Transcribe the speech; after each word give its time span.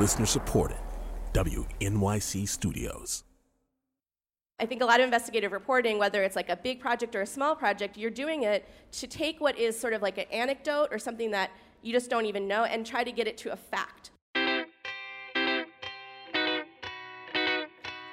Listener 0.00 0.24
supported. 0.24 0.78
WNYC 1.34 2.48
Studios. 2.48 3.22
I 4.58 4.64
think 4.64 4.80
a 4.80 4.86
lot 4.86 4.98
of 4.98 5.04
investigative 5.04 5.52
reporting, 5.52 5.98
whether 5.98 6.22
it's 6.22 6.36
like 6.36 6.48
a 6.48 6.56
big 6.56 6.80
project 6.80 7.14
or 7.14 7.20
a 7.20 7.26
small 7.26 7.54
project, 7.54 7.98
you're 7.98 8.10
doing 8.10 8.44
it 8.44 8.66
to 8.92 9.06
take 9.06 9.42
what 9.42 9.58
is 9.58 9.78
sort 9.78 9.92
of 9.92 10.00
like 10.00 10.16
an 10.16 10.24
anecdote 10.32 10.88
or 10.90 10.98
something 10.98 11.30
that 11.32 11.50
you 11.82 11.92
just 11.92 12.08
don't 12.08 12.24
even 12.24 12.48
know 12.48 12.64
and 12.64 12.86
try 12.86 13.04
to 13.04 13.12
get 13.12 13.26
it 13.26 13.36
to 13.36 13.52
a 13.52 13.56
fact. 13.56 14.10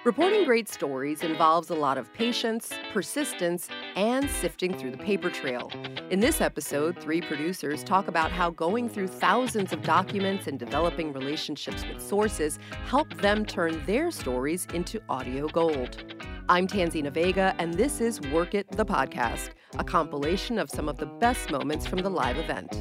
Reporting 0.07 0.45
great 0.45 0.69
stories 0.69 1.21
involves 1.21 1.69
a 1.69 1.75
lot 1.75 1.97
of 1.97 2.13
patience, 2.13 2.71
persistence, 2.93 3.67
and 3.97 4.29
sifting 4.29 4.73
through 4.73 4.91
the 4.91 4.97
paper 4.97 5.29
trail. 5.29 5.69
In 6.09 6.21
this 6.21 6.39
episode, 6.39 6.97
three 6.97 7.19
producers 7.19 7.83
talk 7.83 8.07
about 8.07 8.31
how 8.31 8.49
going 8.51 8.87
through 8.87 9.09
thousands 9.09 9.73
of 9.73 9.81
documents 9.81 10.47
and 10.47 10.57
developing 10.57 11.11
relationships 11.11 11.83
with 11.85 12.01
sources 12.01 12.57
help 12.85 13.13
them 13.15 13.45
turn 13.45 13.83
their 13.85 14.09
stories 14.09 14.65
into 14.73 15.01
audio 15.09 15.49
gold. 15.49 16.15
I'm 16.47 16.67
Tanzina 16.67 17.11
Vega, 17.11 17.53
and 17.59 17.73
this 17.73 17.99
is 17.99 18.21
Work 18.31 18.55
It, 18.55 18.71
the 18.77 18.85
podcast, 18.85 19.49
a 19.77 19.83
compilation 19.83 20.57
of 20.57 20.69
some 20.69 20.87
of 20.87 20.95
the 20.95 21.05
best 21.05 21.51
moments 21.51 21.85
from 21.85 21.99
the 21.99 22.09
live 22.09 22.37
event. 22.37 22.71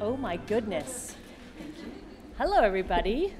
Oh 0.00 0.16
my 0.16 0.38
goodness. 0.38 1.14
Hello, 2.44 2.58
everybody. 2.58 3.32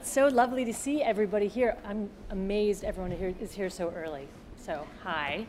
so 0.00 0.28
lovely 0.28 0.64
to 0.64 0.72
see 0.72 1.02
everybody 1.02 1.48
here. 1.48 1.76
I'm 1.84 2.08
amazed 2.30 2.84
everyone 2.84 3.10
here 3.10 3.34
is 3.40 3.50
here 3.50 3.70
so 3.70 3.90
early. 3.90 4.28
So, 4.56 4.86
hi. 5.02 5.48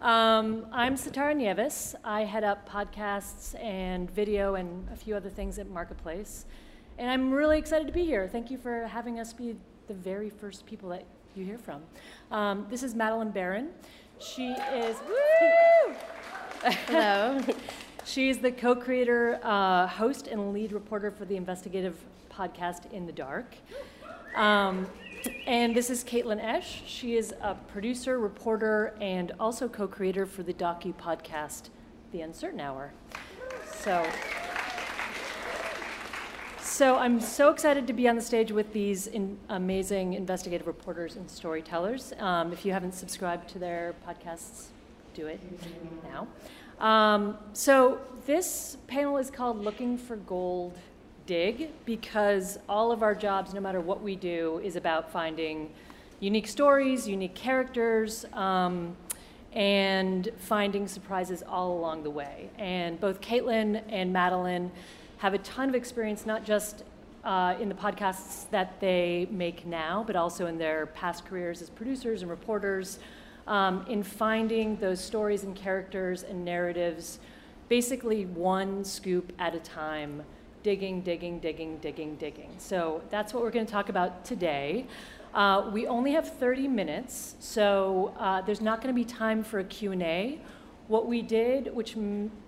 Um, 0.00 0.68
I'm 0.70 0.94
Sitara 0.94 1.34
Nieves. 1.34 1.96
I 2.04 2.20
head 2.22 2.44
up 2.44 2.68
podcasts 2.68 3.60
and 3.60 4.08
video 4.08 4.54
and 4.54 4.88
a 4.92 4.94
few 4.94 5.16
other 5.16 5.30
things 5.30 5.58
at 5.58 5.68
Marketplace. 5.68 6.46
And 6.96 7.10
I'm 7.10 7.32
really 7.32 7.58
excited 7.58 7.88
to 7.88 7.92
be 7.92 8.04
here. 8.04 8.28
Thank 8.28 8.52
you 8.52 8.56
for 8.56 8.86
having 8.86 9.18
us 9.18 9.32
be 9.32 9.56
the 9.88 9.94
very 9.94 10.30
first 10.30 10.64
people 10.64 10.88
that 10.90 11.06
you 11.34 11.44
hear 11.44 11.58
from. 11.58 11.82
Um, 12.30 12.66
this 12.70 12.84
is 12.84 12.94
Madeline 12.94 13.32
Baran. 13.32 13.70
She 14.20 14.50
is. 14.50 14.96
Woo! 15.08 15.94
Hello. 16.86 17.40
She's 18.08 18.38
the 18.38 18.50
co 18.50 18.74
creator, 18.74 19.38
uh, 19.42 19.86
host, 19.86 20.28
and 20.28 20.54
lead 20.54 20.72
reporter 20.72 21.10
for 21.10 21.26
the 21.26 21.36
investigative 21.36 21.94
podcast 22.32 22.90
In 22.90 23.04
the 23.04 23.12
Dark. 23.12 23.54
Um, 24.34 24.86
and 25.46 25.76
this 25.76 25.90
is 25.90 26.04
Caitlin 26.04 26.42
Esch. 26.42 26.84
She 26.86 27.16
is 27.16 27.34
a 27.42 27.54
producer, 27.54 28.18
reporter, 28.18 28.94
and 28.98 29.32
also 29.38 29.68
co 29.68 29.86
creator 29.86 30.24
for 30.24 30.42
the 30.42 30.54
docu 30.54 30.94
podcast 30.94 31.68
The 32.12 32.22
Uncertain 32.22 32.60
Hour. 32.60 32.94
So. 33.66 34.06
So 36.62 36.96
I'm 36.96 37.20
so 37.20 37.50
excited 37.50 37.86
to 37.88 37.92
be 37.92 38.08
on 38.08 38.16
the 38.16 38.22
stage 38.22 38.52
with 38.52 38.72
these 38.72 39.06
in 39.06 39.36
amazing 39.50 40.14
investigative 40.14 40.66
reporters 40.66 41.16
and 41.16 41.30
storytellers. 41.30 42.14
Um, 42.18 42.54
if 42.54 42.64
you 42.64 42.72
haven't 42.72 42.94
subscribed 42.94 43.50
to 43.50 43.58
their 43.58 43.94
podcasts, 44.06 44.68
do 45.12 45.26
it 45.26 45.40
now. 46.10 46.26
Um, 46.80 47.36
so 47.54 48.00
this 48.26 48.76
panel 48.86 49.16
is 49.18 49.30
called 49.30 49.64
Looking 49.64 49.98
for 49.98 50.16
Gold 50.16 50.78
Dig 51.26 51.70
because 51.84 52.58
all 52.68 52.92
of 52.92 53.02
our 53.02 53.16
jobs, 53.16 53.52
no 53.52 53.60
matter 53.60 53.80
what 53.80 54.00
we 54.00 54.14
do, 54.14 54.60
is 54.62 54.76
about 54.76 55.10
finding 55.10 55.70
unique 56.20 56.46
stories, 56.46 57.08
unique 57.08 57.34
characters, 57.34 58.24
um, 58.32 58.96
and 59.52 60.28
finding 60.38 60.86
surprises 60.86 61.42
all 61.48 61.76
along 61.76 62.04
the 62.04 62.10
way. 62.10 62.48
And 62.58 63.00
both 63.00 63.20
Caitlin 63.20 63.82
and 63.88 64.12
Madeline 64.12 64.70
have 65.16 65.34
a 65.34 65.38
ton 65.38 65.68
of 65.68 65.74
experience, 65.74 66.26
not 66.26 66.44
just 66.44 66.84
uh, 67.24 67.56
in 67.60 67.68
the 67.68 67.74
podcasts 67.74 68.48
that 68.50 68.78
they 68.78 69.26
make 69.32 69.66
now, 69.66 70.04
but 70.06 70.14
also 70.14 70.46
in 70.46 70.58
their 70.58 70.86
past 70.86 71.26
careers 71.26 71.60
as 71.60 71.70
producers 71.70 72.22
and 72.22 72.30
reporters, 72.30 73.00
um, 73.48 73.84
in 73.88 74.02
finding 74.02 74.76
those 74.76 75.00
stories 75.02 75.42
and 75.42 75.56
characters 75.56 76.22
and 76.22 76.44
narratives, 76.44 77.18
basically 77.68 78.26
one 78.26 78.84
scoop 78.84 79.32
at 79.38 79.54
a 79.54 79.60
time, 79.60 80.22
digging, 80.62 81.00
digging, 81.00 81.38
digging, 81.40 81.78
digging, 81.78 82.16
digging. 82.16 82.50
So 82.58 83.02
that's 83.10 83.32
what 83.32 83.42
we're 83.42 83.50
going 83.50 83.66
to 83.66 83.72
talk 83.72 83.88
about 83.88 84.24
today. 84.24 84.86
Uh, 85.32 85.70
we 85.72 85.86
only 85.86 86.12
have 86.12 86.38
30 86.38 86.68
minutes, 86.68 87.36
so 87.40 88.14
uh, 88.18 88.42
there's 88.42 88.60
not 88.60 88.82
going 88.82 88.94
to 88.94 88.98
be 88.98 89.04
time 89.04 89.42
for 89.42 89.60
a 89.60 89.64
Q&A. 89.64 90.38
What 90.88 91.06
we 91.06 91.22
did, 91.22 91.74
which 91.74 91.96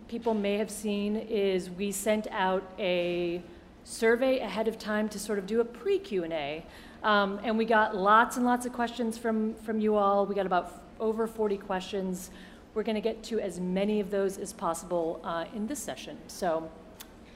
people 0.09 0.35
may 0.35 0.59
have 0.59 0.71
seen, 0.71 1.17
is 1.17 1.71
we 1.71 1.93
sent 1.93 2.27
out 2.31 2.63
a 2.79 3.43
survey 3.85 4.41
ahead 4.41 4.69
of 4.69 4.79
time 4.79 5.09
to 5.09 5.19
sort 5.19 5.39
of 5.39 5.47
do 5.47 5.61
a 5.61 5.65
pre-Q&A. 5.65 6.65
Um, 7.03 7.41
and 7.43 7.57
we 7.57 7.65
got 7.65 7.97
lots 7.97 8.37
and 8.37 8.45
lots 8.45 8.67
of 8.67 8.73
questions 8.75 9.17
from, 9.17 9.55
from 9.55 9.81
you 9.81 9.97
all. 9.97 10.27
We 10.27 10.35
got 10.35 10.47
about 10.47 10.83
over 11.01 11.27
40 11.27 11.57
questions. 11.57 12.31
We're 12.75 12.85
going 12.85 12.95
to 12.95 13.01
get 13.01 13.23
to 13.25 13.41
as 13.41 13.59
many 13.59 13.99
of 13.99 14.11
those 14.11 14.39
as 14.39 14.53
possible 14.53 15.21
uh, 15.25 15.47
in 15.55 15.67
this 15.67 15.81
session. 15.81 16.19
So 16.29 16.71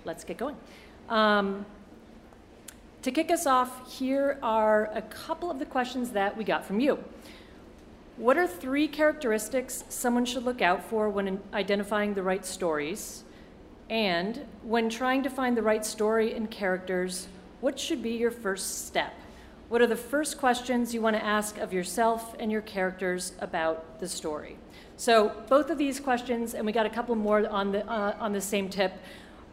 let's 0.05 0.23
get 0.23 0.37
going. 0.37 0.57
Um, 1.09 1.67
to 3.03 3.11
kick 3.11 3.31
us 3.31 3.47
off, 3.47 3.99
here 3.99 4.39
are 4.43 4.91
a 4.95 5.03
couple 5.03 5.51
of 5.51 5.59
the 5.59 5.67
questions 5.67 6.11
that 6.11 6.37
we 6.37 6.45
got 6.45 6.65
from 6.65 6.81
you. 6.81 7.03
What 8.17 8.39
are 8.39 8.47
three 8.47 8.87
characteristics 8.87 9.85
someone 9.89 10.25
should 10.25 10.45
look 10.45 10.63
out 10.63 10.85
for 10.85 11.11
when 11.11 11.41
identifying 11.53 12.15
the 12.15 12.23
right 12.23 12.47
stories? 12.47 13.25
And 13.91 14.47
when 14.63 14.89
trying 14.89 15.23
to 15.25 15.31
find 15.31 15.57
the 15.57 15.63
right 15.63 15.85
story 15.85 16.33
and 16.33 16.51
characters, 16.51 17.29
what 17.61 17.79
should 17.79 18.03
be 18.03 18.13
your 18.13 18.31
first 18.31 18.87
step? 18.87 19.15
What 19.69 19.81
are 19.81 19.87
the 19.87 19.97
first 19.97 20.39
questions 20.39 20.93
you 20.93 21.01
want 21.01 21.17
to 21.17 21.25
ask 21.25 21.59
of 21.59 21.73
yourself 21.73 22.35
and 22.39 22.53
your 22.53 22.61
characters 22.61 23.33
about 23.41 23.99
the 23.99 24.09
story? 24.09 24.57
So 24.97 25.33
both 25.49 25.71
of 25.71 25.79
these 25.79 25.99
questions, 25.99 26.55
and 26.55 26.67
we 26.67 26.73
got 26.73 26.87
a 26.87 26.91
couple 26.91 27.15
more 27.15 27.49
on 27.49 27.73
the 27.73 27.89
uh, 27.91 28.17
on 28.21 28.33
the 28.33 28.41
same 28.41 28.69
tip, 28.69 28.93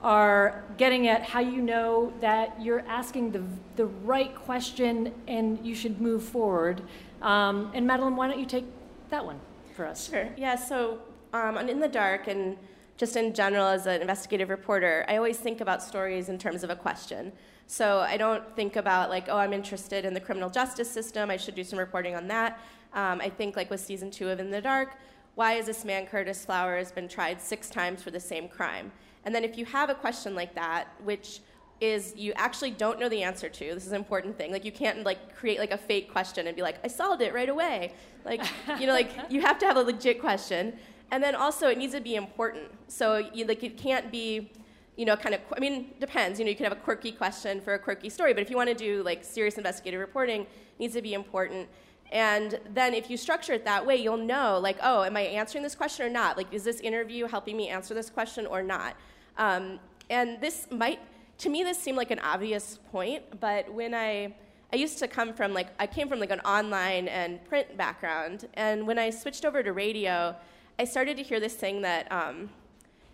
are 0.04 0.64
getting 0.78 1.08
at 1.08 1.24
how 1.24 1.40
you 1.40 1.62
know 1.62 2.14
that 2.20 2.62
you're 2.62 2.84
asking 2.88 3.32
the 3.32 3.44
the 3.78 3.86
right 3.86 4.36
question 4.36 5.14
and 5.28 5.66
you 5.66 5.74
should 5.74 6.02
move 6.02 6.24
forward. 6.24 6.82
Um, 7.22 7.72
and 7.74 7.88
Madeline, 7.88 8.16
why 8.16 8.28
don't 8.28 8.40
you 8.40 8.46
take 8.46 8.66
that 9.10 9.26
one 9.26 9.40
for 9.76 9.86
us? 9.86 10.10
Sure. 10.10 10.28
Yeah. 10.38 10.56
So 10.56 11.00
um, 11.34 11.58
In 11.58 11.80
the 11.80 11.88
Dark 11.88 12.28
and 12.28 12.58
just 13.02 13.16
in 13.16 13.34
general 13.34 13.66
as 13.66 13.88
an 13.88 14.00
investigative 14.00 14.50
reporter, 14.50 15.04
I 15.08 15.18
always 15.18 15.38
think 15.38 15.60
about 15.60 15.82
stories 15.82 16.30
in 16.30 16.38
terms 16.38 16.64
of 16.64 16.70
a 16.70 16.76
question. 16.76 17.32
So 17.66 17.98
I 17.98 18.16
don't 18.16 18.56
think 18.56 18.76
about 18.76 19.10
like, 19.10 19.26
oh, 19.28 19.38
I'm 19.38 19.54
interested 19.54 20.06
in 20.06 20.14
the 20.14 20.20
criminal 20.20 20.52
justice 20.52 20.88
system. 20.88 21.32
I 21.32 21.38
should 21.38 21.56
do 21.56 21.64
some 21.64 21.80
reporting 21.80 22.16
on 22.16 22.28
that. 22.28 22.60
Um, 22.94 23.20
I 23.20 23.28
think 23.28 23.56
like 23.56 23.72
with 23.72 23.80
season 23.80 24.12
two 24.12 24.30
of 24.30 24.40
In 24.40 24.52
the 24.52 24.62
Dark, 24.62 25.00
why 25.34 25.54
has 25.54 25.66
this 25.66 25.84
man 25.84 26.06
Curtis 26.06 26.46
Flowers 26.46 26.92
been 26.92 27.08
tried 27.08 27.42
six 27.42 27.72
times 27.72 28.04
for 28.04 28.12
the 28.12 28.20
same 28.20 28.48
crime? 28.48 28.92
And 29.26 29.34
then 29.34 29.44
if 29.44 29.58
you 29.58 29.66
have 29.66 29.90
a 29.90 29.96
question 29.96 30.36
like 30.36 30.54
that, 30.54 30.90
which 31.04 31.40
is 31.80 32.14
you 32.16 32.34
actually 32.36 32.70
don't 32.70 33.00
know 33.00 33.10
the 33.10 33.24
answer 33.24 33.50
to, 33.50 33.74
this 33.74 33.88
is 33.88 33.94
an 33.94 33.98
important 33.98 34.38
thing. 34.38 34.52
Like 34.52 34.64
you 34.64 34.72
can't 34.72 35.04
like 35.04 35.36
create 35.36 35.58
like 35.58 35.72
a 35.72 35.78
fake 35.78 36.12
question 36.12 36.46
and 36.46 36.56
be 36.56 36.62
like, 36.62 36.78
I 36.84 36.88
solved 36.88 37.24
it 37.24 37.34
right 37.34 37.50
away. 37.50 37.94
Like 38.24 38.44
you 38.80 38.86
know, 38.86 38.94
like 38.94 39.10
you 39.32 39.42
have 39.42 39.58
to 39.58 39.66
have 39.66 39.78
a 39.78 39.82
legit 39.82 40.22
question. 40.22 40.78
And 41.12 41.22
then 41.22 41.36
also 41.36 41.68
it 41.68 41.78
needs 41.78 41.94
to 41.94 42.02
be 42.02 42.16
important. 42.16 42.72
So 42.88 43.18
you 43.18 43.46
like 43.46 43.64
it 43.64 43.78
can't 43.78 44.12
be 44.12 44.52
you 44.98 45.06
know, 45.06 45.16
kind 45.16 45.34
of, 45.34 45.42
I 45.56 45.60
mean, 45.60 45.94
depends. 46.00 46.38
You 46.38 46.46
know, 46.46 46.50
you 46.50 46.56
could 46.56 46.66
have 46.66 46.78
a 46.78 46.82
quirky 46.82 47.12
question 47.12 47.62
for 47.62 47.74
a 47.74 47.80
quirky 47.80 48.10
story, 48.10 48.34
but 48.34 48.44
if 48.44 48.50
you 48.50 48.56
want 48.56 48.70
to 48.70 48.76
do 48.76 49.02
like 49.04 49.24
serious 49.24 49.58
investigative 49.58 50.00
reporting, 50.00 50.42
it 50.42 50.48
needs 50.80 50.94
to 50.94 51.02
be 51.02 51.14
important. 51.14 51.70
And 52.12 52.60
then 52.74 52.94
if 52.94 53.10
you 53.10 53.16
structure 53.16 53.54
it 53.54 53.64
that 53.66 53.86
way, 53.86 53.96
you'll 53.96 54.18
know, 54.18 54.60
like, 54.60 54.78
oh, 54.84 55.04
am 55.04 55.16
I 55.16 55.22
answering 55.22 55.64
this 55.64 55.76
question 55.76 56.06
or 56.06 56.10
not? 56.10 56.36
Like, 56.36 56.54
is 56.54 56.64
this 56.64 56.82
interview 56.82 57.26
helping 57.26 57.56
me 57.56 57.70
answer 57.70 57.94
this 57.94 58.10
question 58.10 58.46
or 58.46 58.62
not? 58.62 58.96
Um, 59.38 59.80
and 60.10 60.42
this 60.42 60.68
might, 60.70 61.00
to 61.38 61.50
me, 61.50 61.64
this 61.64 61.78
seemed 61.78 61.98
like 61.98 62.12
an 62.12 62.20
obvious 62.20 62.80
point, 62.92 63.40
but 63.40 63.74
when 63.74 63.94
I, 63.94 64.36
I 64.74 64.76
used 64.76 65.00
to 65.00 65.08
come 65.08 65.34
from 65.34 65.54
like, 65.54 65.70
I 65.80 65.88
came 65.88 66.10
from 66.10 66.20
like 66.20 66.32
an 66.32 66.42
online 66.42 67.08
and 67.08 67.44
print 67.46 67.78
background, 67.78 68.50
and 68.56 68.86
when 68.86 69.00
I 69.00 69.10
switched 69.10 69.46
over 69.46 69.64
to 69.64 69.72
radio, 69.72 70.36
I 70.82 70.86
started 70.86 71.16
to 71.18 71.24
hear 71.24 71.40
this 71.40 71.54
thing 71.54 71.84
that 71.84 72.12
um, 72.12 72.50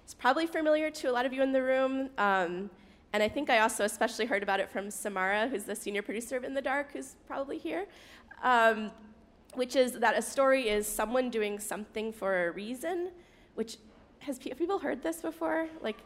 is 0.07 0.13
probably 0.13 0.47
familiar 0.47 0.89
to 0.89 1.11
a 1.11 1.11
lot 1.11 1.25
of 1.25 1.33
you 1.33 1.43
in 1.43 1.51
the 1.51 1.61
room. 1.61 2.09
Um, 2.17 2.69
and 3.11 3.21
I 3.21 3.27
think 3.27 3.49
I 3.49 3.59
also 3.59 3.83
especially 3.83 4.25
heard 4.25 4.41
about 4.41 4.61
it 4.61 4.69
from 4.69 4.89
Samara, 4.89 5.49
who's 5.49 5.65
the 5.65 5.75
senior 5.75 6.01
producer 6.01 6.37
of 6.37 6.45
In 6.45 6.53
the 6.53 6.61
Dark, 6.61 6.93
who's 6.93 7.15
probably 7.27 7.57
here 7.57 7.85
um, 8.43 8.91
which 9.53 9.75
is 9.75 9.93
that 9.93 10.17
a 10.17 10.21
story 10.21 10.69
is 10.69 10.87
someone 10.87 11.29
doing 11.29 11.59
something 11.59 12.13
for 12.13 12.47
a 12.47 12.51
reason, 12.51 13.11
which 13.55 13.77
has 14.19 14.37
people 14.39 14.79
heard 14.79 15.01
this 15.01 15.17
before? 15.21 15.67
Like, 15.81 15.97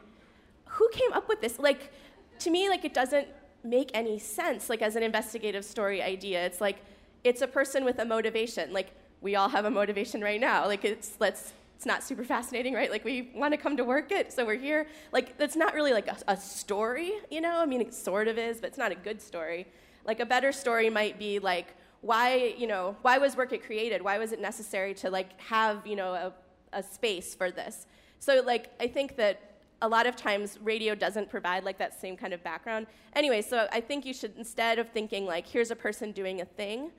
who 0.66 0.90
came 0.90 1.12
up 1.14 1.28
with 1.28 1.42
this? 1.42 1.60
Like, 1.60 1.92
to 2.40 2.50
me, 2.50 2.70
like 2.70 2.86
it 2.86 2.94
doesn't 2.94 3.28
make 3.64 3.92
any 3.94 4.18
sense. 4.20 4.70
Like 4.70 4.82
as 4.82 4.96
an 4.96 5.04
investigative 5.04 5.66
story 5.66 6.02
idea, 6.02 6.46
it's 6.46 6.62
like 6.62 6.78
it's 7.24 7.42
a 7.42 7.48
person 7.48 7.86
with 7.86 8.00
a 8.00 8.06
motivation. 8.06 8.74
Like 8.74 8.94
we 9.22 9.36
all 9.36 9.50
have 9.50 9.66
a 9.66 9.70
motivation 9.70 10.22
right 10.22 10.42
now. 10.42 10.66
Like 10.66 10.84
it's 10.84 11.16
let's 11.20 11.54
it's 11.76 11.86
not 11.86 12.04
super 12.04 12.24
fascinating, 12.24 12.76
right? 12.76 12.92
Like 12.92 13.04
we 13.04 13.32
want 13.34 13.54
to 13.54 13.58
come 13.58 13.76
to 13.78 13.84
work 13.84 14.12
it, 14.12 14.32
so 14.32 14.46
we're 14.46 14.56
here. 14.56 14.88
Like 15.12 15.38
that's 15.38 15.56
not 15.56 15.74
really 15.74 15.94
like 15.94 16.08
a, 16.08 16.18
a 16.28 16.38
story, 16.38 17.14
you 17.32 17.42
know? 17.42 17.56
I 17.58 17.66
mean, 17.66 17.82
it 17.82 17.94
sort 17.94 18.28
of 18.28 18.38
is, 18.38 18.62
but 18.62 18.68
it's 18.68 18.78
not 18.78 18.92
a 18.92 18.96
good 18.96 19.22
story. 19.22 19.66
Like 20.06 20.20
a 20.20 20.26
better 20.26 20.52
story 20.52 20.90
might 20.90 21.18
be 21.18 21.40
like 21.40 21.76
why, 22.02 22.56
you 22.58 22.66
know, 22.66 22.96
why 23.04 23.20
was 23.20 23.36
Work 23.36 23.54
It 23.54 23.64
created? 23.64 24.02
Why 24.02 24.18
was 24.18 24.32
it 24.32 24.40
necessary 24.40 24.94
to 24.96 25.10
like 25.10 25.40
have, 25.40 25.86
you 25.86 25.96
know, 25.96 26.14
a, 26.14 26.34
a 26.74 26.84
space 26.84 27.36
for 27.36 27.52
this? 27.52 27.86
So 28.20 28.42
like 28.46 28.70
I 28.80 28.88
think 28.88 29.16
that 29.18 29.40
a 29.84 29.88
lot 29.88 30.06
of 30.06 30.16
times 30.16 30.60
radio 30.62 30.94
doesn't 30.94 31.30
provide 31.30 31.64
like 31.64 31.78
that 31.80 32.00
same 32.00 32.16
kind 32.16 32.34
of 32.34 32.44
background. 32.44 32.88
Anyway, 33.16 33.42
so 33.42 33.68
I 33.72 33.82
think 33.82 34.06
you 34.06 34.14
should 34.14 34.34
instead 34.38 34.78
of 34.78 34.90
thinking 34.90 35.26
like 35.26 35.48
here's 35.48 35.72
a 35.72 35.76
person 35.76 36.12
doing 36.12 36.42
a 36.42 36.46
thing, 36.46 36.92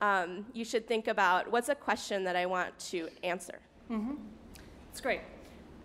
um, 0.00 0.46
you 0.52 0.64
should 0.64 0.86
think 0.86 1.08
about 1.08 1.50
what's 1.50 1.68
a 1.68 1.74
question 1.74 2.24
that 2.24 2.36
I 2.36 2.46
want 2.46 2.78
to 2.90 3.08
answer. 3.22 3.58
Mm-hmm. 3.90 4.14
That's 4.88 5.00
great. 5.00 5.20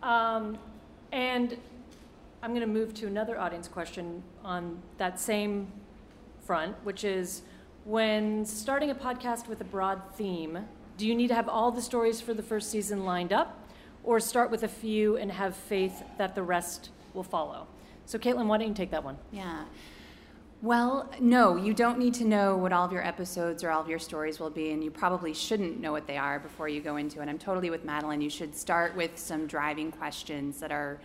Um, 0.01 0.57
and 1.11 1.57
I'm 2.41 2.51
going 2.51 2.61
to 2.61 2.67
move 2.67 2.93
to 2.95 3.07
another 3.07 3.39
audience 3.39 3.67
question 3.67 4.23
on 4.43 4.81
that 4.97 5.19
same 5.19 5.67
front, 6.45 6.75
which 6.83 7.03
is 7.03 7.41
when 7.83 8.45
starting 8.45 8.89
a 8.89 8.95
podcast 8.95 9.47
with 9.47 9.61
a 9.61 9.65
broad 9.65 10.01
theme, 10.15 10.67
do 10.97 11.07
you 11.07 11.15
need 11.15 11.27
to 11.27 11.35
have 11.35 11.49
all 11.49 11.71
the 11.71 11.81
stories 11.81 12.21
for 12.21 12.33
the 12.33 12.43
first 12.43 12.71
season 12.71 13.03
lined 13.05 13.33
up? 13.33 13.65
or 14.05 14.19
start 14.19 14.51
with 14.51 14.63
a 14.63 14.67
few 14.67 15.17
and 15.17 15.31
have 15.31 15.55
faith 15.55 16.03
that 16.17 16.35
the 16.35 16.43
rest 16.43 16.89
will 17.13 17.23
follow. 17.23 17.67
So, 18.05 18.19
Caitlin, 18.19 18.45
why 18.45 18.59
don't 18.59 18.67
you 18.69 18.73
take 18.73 18.91
that 18.91 19.03
one? 19.03 19.17
Yeah. 19.31 19.63
Well, 20.65 21.11
no, 21.19 21.57
you 21.57 21.75
don't 21.75 21.99
need 21.99 22.15
to 22.15 22.25
know 22.25 22.57
what 22.57 22.73
all 22.73 22.83
of 22.83 22.91
your 22.91 23.05
episodes 23.05 23.63
or 23.63 23.69
all 23.69 23.81
of 23.81 23.87
your 23.87 23.99
stories 23.99 24.39
will 24.39 24.49
be, 24.49 24.71
and 24.71 24.83
you 24.83 24.89
probably 24.89 25.31
shouldn't 25.31 25.79
know 25.79 25.91
what 25.91 26.07
they 26.07 26.17
are 26.17 26.39
before 26.39 26.67
you 26.67 26.81
go 26.81 26.97
into 26.97 27.21
it. 27.21 27.29
I'm 27.29 27.37
totally 27.37 27.69
with 27.69 27.85
Madeline. 27.85 28.19
You 28.19 28.31
should 28.31 28.55
start 28.55 28.95
with 28.95 29.15
some 29.15 29.45
driving 29.45 29.91
questions 29.91 30.59
that 30.61 30.71
are 30.71 30.99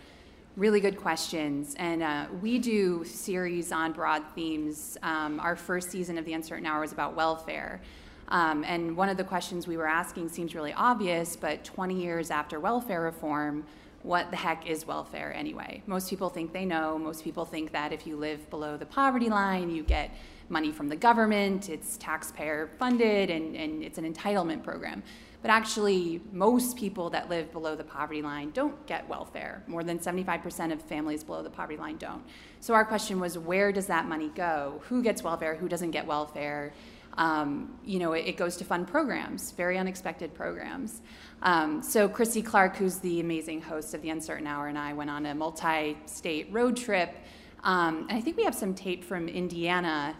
really 0.57 0.79
good 0.79 0.97
questions. 0.97 1.75
And 1.77 2.01
uh, 2.01 2.25
we 2.41 2.57
do 2.57 3.05
series 3.05 3.71
on 3.71 3.91
broad 3.91 4.23
themes. 4.33 4.97
Um, 5.03 5.39
our 5.39 5.55
first 5.55 5.91
season 5.91 6.17
of 6.17 6.25
The 6.25 6.33
Uncertain 6.33 6.65
Hour 6.65 6.81
was 6.81 6.91
about 6.91 7.15
welfare. 7.15 7.81
Um, 8.29 8.63
and 8.63 8.97
one 8.97 9.09
of 9.09 9.17
the 9.17 9.23
questions 9.23 9.67
we 9.67 9.77
were 9.77 9.87
asking 9.87 10.29
seems 10.29 10.55
really 10.55 10.73
obvious, 10.73 11.35
but 11.35 11.63
20 11.63 12.01
years 12.01 12.31
after 12.31 12.59
welfare 12.59 13.01
reform, 13.01 13.63
what 14.03 14.31
the 14.31 14.37
heck 14.37 14.67
is 14.67 14.85
welfare 14.85 15.33
anyway? 15.33 15.81
Most 15.85 16.09
people 16.09 16.29
think 16.29 16.53
they 16.53 16.65
know. 16.65 16.97
Most 16.97 17.23
people 17.23 17.45
think 17.45 17.71
that 17.71 17.93
if 17.93 18.07
you 18.07 18.15
live 18.17 18.49
below 18.49 18.77
the 18.77 18.85
poverty 18.85 19.29
line, 19.29 19.69
you 19.69 19.83
get 19.83 20.11
money 20.49 20.71
from 20.71 20.89
the 20.89 20.95
government, 20.95 21.69
it's 21.69 21.97
taxpayer 21.97 22.69
funded, 22.77 23.29
and, 23.29 23.55
and 23.55 23.83
it's 23.83 23.97
an 23.97 24.11
entitlement 24.11 24.63
program. 24.63 25.01
But 25.41 25.49
actually, 25.49 26.21
most 26.31 26.77
people 26.77 27.09
that 27.11 27.29
live 27.29 27.51
below 27.51 27.75
the 27.75 27.83
poverty 27.83 28.21
line 28.21 28.51
don't 28.51 28.85
get 28.85 29.07
welfare. 29.09 29.63
More 29.65 29.83
than 29.83 29.97
75% 29.97 30.71
of 30.71 30.81
families 30.81 31.23
below 31.23 31.41
the 31.41 31.49
poverty 31.49 31.77
line 31.77 31.97
don't. 31.97 32.23
So 32.59 32.75
our 32.75 32.85
question 32.85 33.19
was 33.19 33.37
where 33.37 33.71
does 33.71 33.87
that 33.87 34.07
money 34.07 34.29
go? 34.35 34.81
Who 34.89 35.01
gets 35.01 35.23
welfare? 35.23 35.55
Who 35.55 35.67
doesn't 35.67 35.91
get 35.91 36.05
welfare? 36.05 36.73
um, 37.17 37.77
you 37.83 37.99
know, 37.99 38.13
it, 38.13 38.25
it, 38.25 38.37
goes 38.37 38.55
to 38.57 38.63
fund 38.63 38.87
programs, 38.87 39.51
very 39.51 39.77
unexpected 39.77 40.33
programs. 40.33 41.01
Um, 41.41 41.81
so 41.81 42.07
Krissy 42.07 42.45
Clark, 42.45 42.75
who's 42.75 42.97
the 42.97 43.19
amazing 43.19 43.61
host 43.61 43.93
of 43.93 44.01
The 44.01 44.09
Uncertain 44.09 44.45
Hour, 44.45 44.67
and 44.67 44.77
I 44.77 44.93
went 44.93 45.09
on 45.09 45.25
a 45.25 45.33
multi-state 45.33 46.47
road 46.51 46.77
trip. 46.77 47.15
Um, 47.63 48.05
and 48.09 48.17
I 48.17 48.21
think 48.21 48.37
we 48.37 48.43
have 48.43 48.55
some 48.55 48.73
tape 48.73 49.03
from 49.03 49.27
Indiana. 49.27 50.15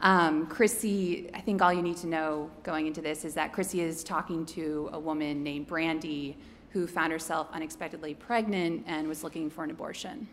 Um, 0.00 0.46
Krissy, 0.48 1.30
I 1.34 1.40
think 1.40 1.62
all 1.62 1.72
you 1.72 1.82
need 1.82 1.96
to 1.98 2.06
know 2.06 2.50
going 2.62 2.86
into 2.86 3.00
this 3.00 3.24
is 3.24 3.34
that 3.34 3.52
Krissy 3.52 3.80
is 3.80 4.02
talking 4.02 4.44
to 4.46 4.90
a 4.92 4.98
woman 4.98 5.42
named 5.42 5.66
Brandy 5.66 6.36
who 6.70 6.86
found 6.86 7.12
herself 7.12 7.48
unexpectedly 7.52 8.14
pregnant 8.14 8.84
and 8.86 9.08
was 9.08 9.24
looking 9.24 9.48
for 9.48 9.64
an 9.64 9.70
abortion. 9.70 10.28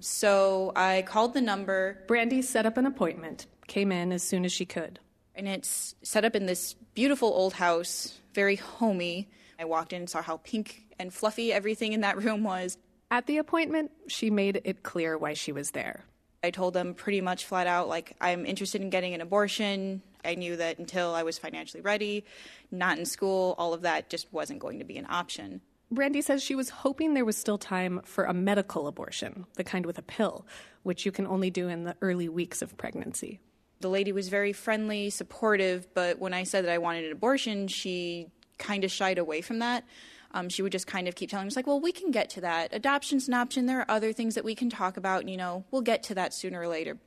So 0.00 0.72
I 0.76 1.02
called 1.02 1.34
the 1.34 1.40
number. 1.40 2.04
Brandy 2.06 2.42
set 2.42 2.66
up 2.66 2.76
an 2.76 2.86
appointment 2.86 3.46
came 3.68 3.92
in 3.92 4.10
as 4.10 4.24
soon 4.24 4.44
as 4.44 4.52
she 4.52 4.66
could. 4.66 4.98
And 5.36 5.46
it's 5.46 5.94
set 6.02 6.24
up 6.24 6.34
in 6.34 6.46
this 6.46 6.74
beautiful 6.94 7.28
old 7.28 7.52
house, 7.52 8.18
very 8.38 8.54
homey. 8.54 9.28
I 9.58 9.64
walked 9.64 9.92
in 9.92 10.02
and 10.02 10.08
saw 10.08 10.22
how 10.22 10.36
pink 10.36 10.84
and 11.00 11.12
fluffy 11.12 11.52
everything 11.52 11.92
in 11.92 12.02
that 12.02 12.22
room 12.22 12.44
was. 12.44 12.78
At 13.10 13.26
the 13.26 13.38
appointment, 13.38 13.90
she 14.06 14.30
made 14.30 14.60
it 14.62 14.84
clear 14.84 15.18
why 15.18 15.34
she 15.34 15.50
was 15.50 15.72
there. 15.72 16.04
I 16.44 16.52
told 16.52 16.72
them 16.72 16.94
pretty 16.94 17.20
much 17.20 17.46
flat 17.46 17.66
out, 17.66 17.88
like, 17.88 18.14
I'm 18.20 18.46
interested 18.46 18.80
in 18.80 18.90
getting 18.90 19.12
an 19.12 19.20
abortion. 19.20 20.02
I 20.24 20.36
knew 20.36 20.54
that 20.54 20.78
until 20.78 21.16
I 21.16 21.24
was 21.24 21.36
financially 21.36 21.80
ready, 21.80 22.24
not 22.70 22.96
in 22.96 23.06
school, 23.06 23.56
all 23.58 23.74
of 23.74 23.82
that 23.82 24.08
just 24.08 24.32
wasn't 24.32 24.60
going 24.60 24.78
to 24.78 24.84
be 24.84 24.98
an 24.98 25.06
option. 25.10 25.60
Brandy 25.90 26.22
says 26.22 26.40
she 26.40 26.54
was 26.54 26.70
hoping 26.70 27.14
there 27.14 27.24
was 27.24 27.36
still 27.36 27.58
time 27.58 28.02
for 28.04 28.22
a 28.22 28.34
medical 28.34 28.86
abortion, 28.86 29.46
the 29.54 29.64
kind 29.64 29.84
with 29.84 29.98
a 29.98 30.02
pill, 30.02 30.46
which 30.84 31.04
you 31.04 31.10
can 31.10 31.26
only 31.26 31.50
do 31.50 31.66
in 31.66 31.82
the 31.82 31.96
early 32.02 32.28
weeks 32.28 32.62
of 32.62 32.76
pregnancy 32.76 33.40
the 33.80 33.88
lady 33.88 34.12
was 34.12 34.28
very 34.28 34.52
friendly, 34.52 35.10
supportive, 35.10 35.92
but 35.94 36.18
when 36.18 36.34
I 36.34 36.44
said 36.44 36.64
that 36.64 36.72
I 36.72 36.78
wanted 36.78 37.04
an 37.04 37.12
abortion, 37.12 37.68
she 37.68 38.28
kind 38.58 38.84
of 38.84 38.90
shied 38.90 39.18
away 39.18 39.40
from 39.40 39.60
that. 39.60 39.84
Um, 40.32 40.48
she 40.48 40.62
would 40.62 40.72
just 40.72 40.86
kind 40.86 41.08
of 41.08 41.14
keep 41.14 41.30
telling 41.30 41.46
me, 41.46 41.52
like, 41.56 41.66
well, 41.66 41.80
we 41.80 41.92
can 41.92 42.10
get 42.10 42.28
to 42.30 42.40
that. 42.42 42.74
Adoption's 42.74 43.28
an 43.28 43.34
option. 43.34 43.66
There 43.66 43.80
are 43.80 43.90
other 43.90 44.12
things 44.12 44.34
that 44.34 44.44
we 44.44 44.54
can 44.54 44.68
talk 44.68 44.96
about. 44.96 45.26
You 45.28 45.36
know, 45.36 45.64
we'll 45.70 45.82
get 45.82 46.02
to 46.04 46.14
that 46.16 46.34
sooner 46.34 46.60
or 46.60 46.68
later. 46.68 46.98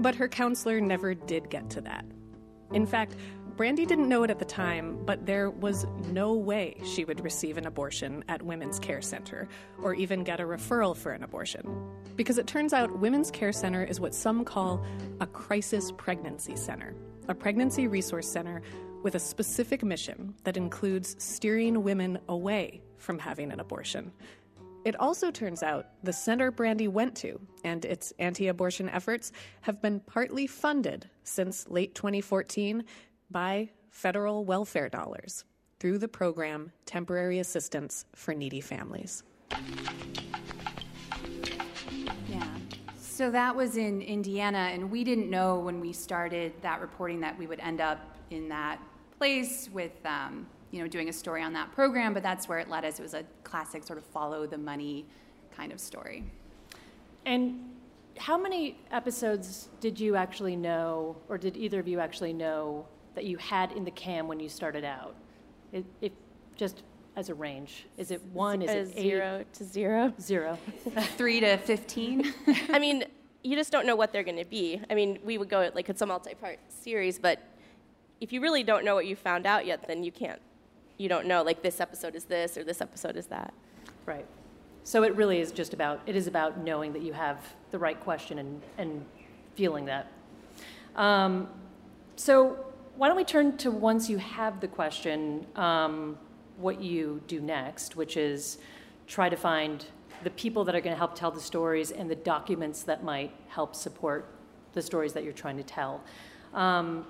But 0.00 0.14
her 0.14 0.28
counselor 0.28 0.80
never 0.80 1.14
did 1.14 1.50
get 1.50 1.68
to 1.70 1.80
that. 1.82 2.04
In 2.72 2.86
fact, 2.86 3.16
Brandy 3.56 3.86
didn't 3.86 4.08
know 4.08 4.24
it 4.24 4.30
at 4.30 4.40
the 4.40 4.44
time, 4.44 4.98
but 5.04 5.26
there 5.26 5.48
was 5.48 5.86
no 6.10 6.32
way 6.32 6.76
she 6.84 7.04
would 7.04 7.22
receive 7.22 7.56
an 7.56 7.68
abortion 7.68 8.24
at 8.28 8.42
Women's 8.42 8.80
Care 8.80 9.00
Center 9.00 9.48
or 9.80 9.94
even 9.94 10.24
get 10.24 10.40
a 10.40 10.42
referral 10.42 10.96
for 10.96 11.12
an 11.12 11.22
abortion. 11.22 11.64
Because 12.16 12.36
it 12.38 12.48
turns 12.48 12.72
out 12.72 12.98
Women's 12.98 13.30
Care 13.30 13.52
Center 13.52 13.84
is 13.84 14.00
what 14.00 14.12
some 14.12 14.44
call 14.44 14.84
a 15.20 15.26
crisis 15.28 15.92
pregnancy 15.92 16.56
center, 16.56 16.96
a 17.28 17.34
pregnancy 17.34 17.86
resource 17.86 18.26
center 18.26 18.60
with 19.04 19.14
a 19.14 19.20
specific 19.20 19.84
mission 19.84 20.34
that 20.42 20.56
includes 20.56 21.14
steering 21.22 21.84
women 21.84 22.18
away 22.28 22.82
from 22.96 23.20
having 23.20 23.52
an 23.52 23.60
abortion. 23.60 24.10
It 24.84 24.98
also 24.98 25.30
turns 25.30 25.62
out 25.62 25.86
the 26.02 26.12
center 26.12 26.50
Brandy 26.50 26.88
went 26.88 27.14
to 27.18 27.40
and 27.62 27.84
its 27.84 28.12
anti 28.18 28.48
abortion 28.48 28.88
efforts 28.88 29.30
have 29.60 29.80
been 29.80 30.00
partly 30.00 30.48
funded 30.48 31.08
since 31.22 31.68
late 31.68 31.94
2014 31.94 32.84
by 33.30 33.70
federal 33.90 34.44
welfare 34.44 34.88
dollars 34.88 35.44
through 35.78 35.98
the 35.98 36.08
program 36.08 36.72
Temporary 36.86 37.38
Assistance 37.38 38.06
for 38.14 38.34
Needy 38.34 38.60
Families. 38.60 39.22
Yeah. 42.28 42.46
So 42.98 43.30
that 43.30 43.54
was 43.54 43.76
in 43.76 44.02
Indiana, 44.02 44.70
and 44.72 44.90
we 44.90 45.04
didn't 45.04 45.30
know 45.30 45.58
when 45.58 45.80
we 45.80 45.92
started 45.92 46.52
that 46.62 46.80
reporting 46.80 47.20
that 47.20 47.38
we 47.38 47.46
would 47.46 47.60
end 47.60 47.80
up 47.80 48.00
in 48.30 48.48
that 48.48 48.80
place 49.18 49.68
with, 49.72 49.92
um, 50.04 50.46
you 50.70 50.80
know, 50.80 50.88
doing 50.88 51.08
a 51.08 51.12
story 51.12 51.42
on 51.42 51.52
that 51.52 51.70
program. 51.72 52.14
But 52.14 52.22
that's 52.22 52.48
where 52.48 52.58
it 52.58 52.68
led 52.68 52.84
us. 52.84 52.98
It 52.98 53.02
was 53.02 53.14
a 53.14 53.24
classic 53.44 53.84
sort 53.84 53.98
of 53.98 54.04
follow 54.04 54.46
the 54.46 54.58
money 54.58 55.06
kind 55.56 55.70
of 55.70 55.78
story. 55.78 56.24
And 57.26 57.70
how 58.18 58.38
many 58.38 58.78
episodes 58.90 59.68
did 59.80 59.98
you 59.98 60.16
actually 60.16 60.56
know, 60.56 61.16
or 61.28 61.38
did 61.38 61.56
either 61.56 61.80
of 61.80 61.88
you 61.88 62.00
actually 62.00 62.32
know 62.32 62.86
that 63.14 63.24
you 63.24 63.36
had 63.38 63.72
in 63.72 63.84
the 63.84 63.90
cam 63.90 64.28
when 64.28 64.40
you 64.40 64.48
started 64.48 64.84
out? 64.84 65.14
It, 65.72 65.84
it 66.00 66.12
just 66.56 66.82
as 67.16 67.28
a 67.28 67.34
range, 67.34 67.86
is 67.96 68.10
it 68.10 68.22
one? 68.32 68.62
Is 68.62 68.90
it 68.90 69.00
zero 69.00 69.38
eight? 69.40 69.52
to 69.54 69.64
zero? 69.64 70.12
Zero. 70.20 70.58
Three 71.16 71.40
to 71.40 71.56
fifteen. 71.58 72.34
I 72.70 72.78
mean, 72.78 73.04
you 73.42 73.56
just 73.56 73.70
don't 73.70 73.86
know 73.86 73.94
what 73.94 74.12
they're 74.12 74.24
going 74.24 74.38
to 74.38 74.44
be. 74.44 74.80
I 74.90 74.94
mean, 74.94 75.18
we 75.24 75.38
would 75.38 75.48
go 75.48 75.70
like 75.74 75.88
it's 75.88 76.02
a 76.02 76.06
multi-part 76.06 76.58
series, 76.68 77.18
but 77.18 77.40
if 78.20 78.32
you 78.32 78.40
really 78.40 78.62
don't 78.62 78.84
know 78.84 78.94
what 78.94 79.06
you 79.06 79.14
found 79.14 79.46
out 79.46 79.66
yet, 79.66 79.86
then 79.86 80.02
you 80.02 80.10
can't. 80.10 80.40
You 80.96 81.08
don't 81.08 81.26
know 81.26 81.42
like 81.42 81.62
this 81.62 81.80
episode 81.80 82.14
is 82.14 82.24
this 82.24 82.56
or 82.56 82.64
this 82.64 82.80
episode 82.80 83.16
is 83.16 83.26
that. 83.26 83.52
Right. 84.06 84.26
So 84.82 85.02
it 85.02 85.14
really 85.14 85.40
is 85.40 85.52
just 85.52 85.72
about 85.72 86.00
it 86.06 86.16
is 86.16 86.26
about 86.26 86.58
knowing 86.58 86.92
that 86.94 87.02
you 87.02 87.12
have 87.12 87.38
the 87.70 87.78
right 87.78 87.98
question 88.00 88.38
and 88.38 88.62
and 88.78 89.04
feeling 89.54 89.84
that. 89.84 90.10
Um, 90.96 91.48
so 92.16 92.73
why 92.96 93.08
don't 93.08 93.16
we 93.16 93.24
turn 93.24 93.56
to 93.58 93.70
once 93.70 94.08
you 94.08 94.18
have 94.18 94.60
the 94.60 94.68
question, 94.68 95.46
um, 95.56 96.16
what 96.56 96.80
you 96.80 97.20
do 97.26 97.40
next, 97.40 97.96
which 97.96 98.16
is 98.16 98.58
try 99.06 99.28
to 99.28 99.36
find 99.36 99.86
the 100.22 100.30
people 100.30 100.64
that 100.64 100.74
are 100.74 100.80
going 100.80 100.94
to 100.94 100.98
help 100.98 101.14
tell 101.14 101.30
the 101.30 101.40
stories 101.40 101.90
and 101.90 102.08
the 102.08 102.14
documents 102.14 102.84
that 102.84 103.02
might 103.02 103.32
help 103.48 103.74
support 103.74 104.28
the 104.72 104.82
stories 104.82 105.12
that 105.12 105.24
you're 105.24 105.32
trying 105.32 105.56
to 105.56 105.62
tell. 105.62 106.02
Um, 106.52 107.06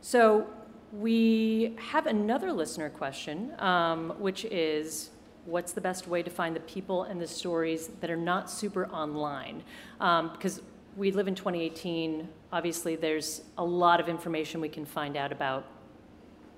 so 0.00 0.46
we 0.92 1.76
have 1.78 2.06
another 2.06 2.52
listener 2.52 2.88
question, 2.88 3.52
um, 3.58 4.14
which 4.18 4.46
is 4.46 5.10
what's 5.44 5.72
the 5.72 5.80
best 5.80 6.08
way 6.08 6.22
to 6.22 6.30
find 6.30 6.56
the 6.56 6.60
people 6.60 7.04
and 7.04 7.20
the 7.20 7.26
stories 7.26 7.88
that 8.00 8.10
are 8.10 8.16
not 8.16 8.50
super 8.50 8.86
online? 8.86 9.62
Um, 10.00 10.32
because 10.32 10.62
we 11.00 11.10
live 11.10 11.28
in 11.28 11.34
2018. 11.34 12.28
Obviously, 12.52 12.94
there's 12.94 13.40
a 13.56 13.64
lot 13.64 14.00
of 14.00 14.08
information 14.08 14.60
we 14.60 14.68
can 14.68 14.84
find 14.84 15.16
out 15.16 15.32
about 15.32 15.64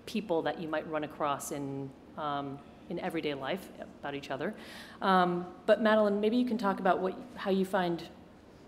people 0.05 0.43
that 0.43 0.61
you 0.61 0.67
might 0.67 0.85
run 0.91 1.05
across 1.05 1.53
in 1.53 1.89
um, 2.19 2.59
in 2.91 2.99
everyday 2.99 3.35
life 3.35 3.69
about 4.01 4.17
each 4.17 4.33
other. 4.33 4.53
Um, 5.01 5.47
but 5.65 5.81
Madeline, 5.81 6.21
maybe 6.21 6.37
you 6.37 6.45
can 6.45 6.59
talk 6.59 6.81
about 6.81 6.99
what, 6.99 7.17
how 7.37 7.53
you 7.53 7.65
find 7.65 8.03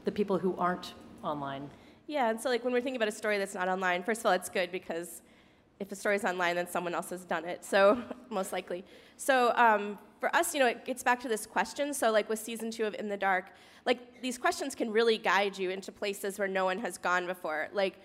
the 0.05 0.13
people 0.13 0.39
who 0.39 0.57
aren't 0.57 0.95
online. 1.25 1.69
Yeah, 2.07 2.31
and 2.31 2.41
so 2.41 2.51
like 2.51 2.63
when 2.63 2.73
we're 2.73 2.81
thinking 2.81 2.97
about 2.97 3.09
a 3.09 3.19
story 3.19 3.37
that's 3.39 3.55
not 3.55 3.67
online, 3.67 4.05
first 4.05 4.21
of 4.21 4.27
all, 4.27 4.33
it's 4.33 4.49
good 4.49 4.71
because 4.71 5.23
if 5.81 5.91
a 5.91 5.97
story's 5.97 6.25
online, 6.25 6.55
then 6.55 6.69
someone 6.69 6.95
else 6.95 7.11
has 7.11 7.25
done 7.25 7.45
it. 7.45 7.65
So 7.65 8.01
most 8.31 8.53
likely. 8.53 8.85
So 9.17 9.53
um, 9.57 9.99
for 10.25 10.35
us, 10.35 10.55
you 10.55 10.61
know, 10.61 10.67
it 10.67 10.87
gets 10.87 11.03
back 11.03 11.21
to 11.21 11.29
this 11.29 11.45
question. 11.45 11.93
So 11.93 12.11
like 12.11 12.31
with 12.31 12.39
season 12.39 12.71
two 12.71 12.87
of 12.87 12.95
In 12.95 13.11
the 13.11 13.17
Dark, 13.17 13.51
like 13.85 14.23
these 14.23 14.39
questions 14.39 14.75
can 14.75 14.91
really 14.91 15.19
guide 15.19 15.59
you 15.59 15.69
into 15.69 15.93
places 15.93 16.39
where 16.39 16.49
no 16.49 16.65
one 16.65 16.79
has 16.79 16.97
gone 16.97 17.27
before. 17.27 17.69
Like, 17.75 18.01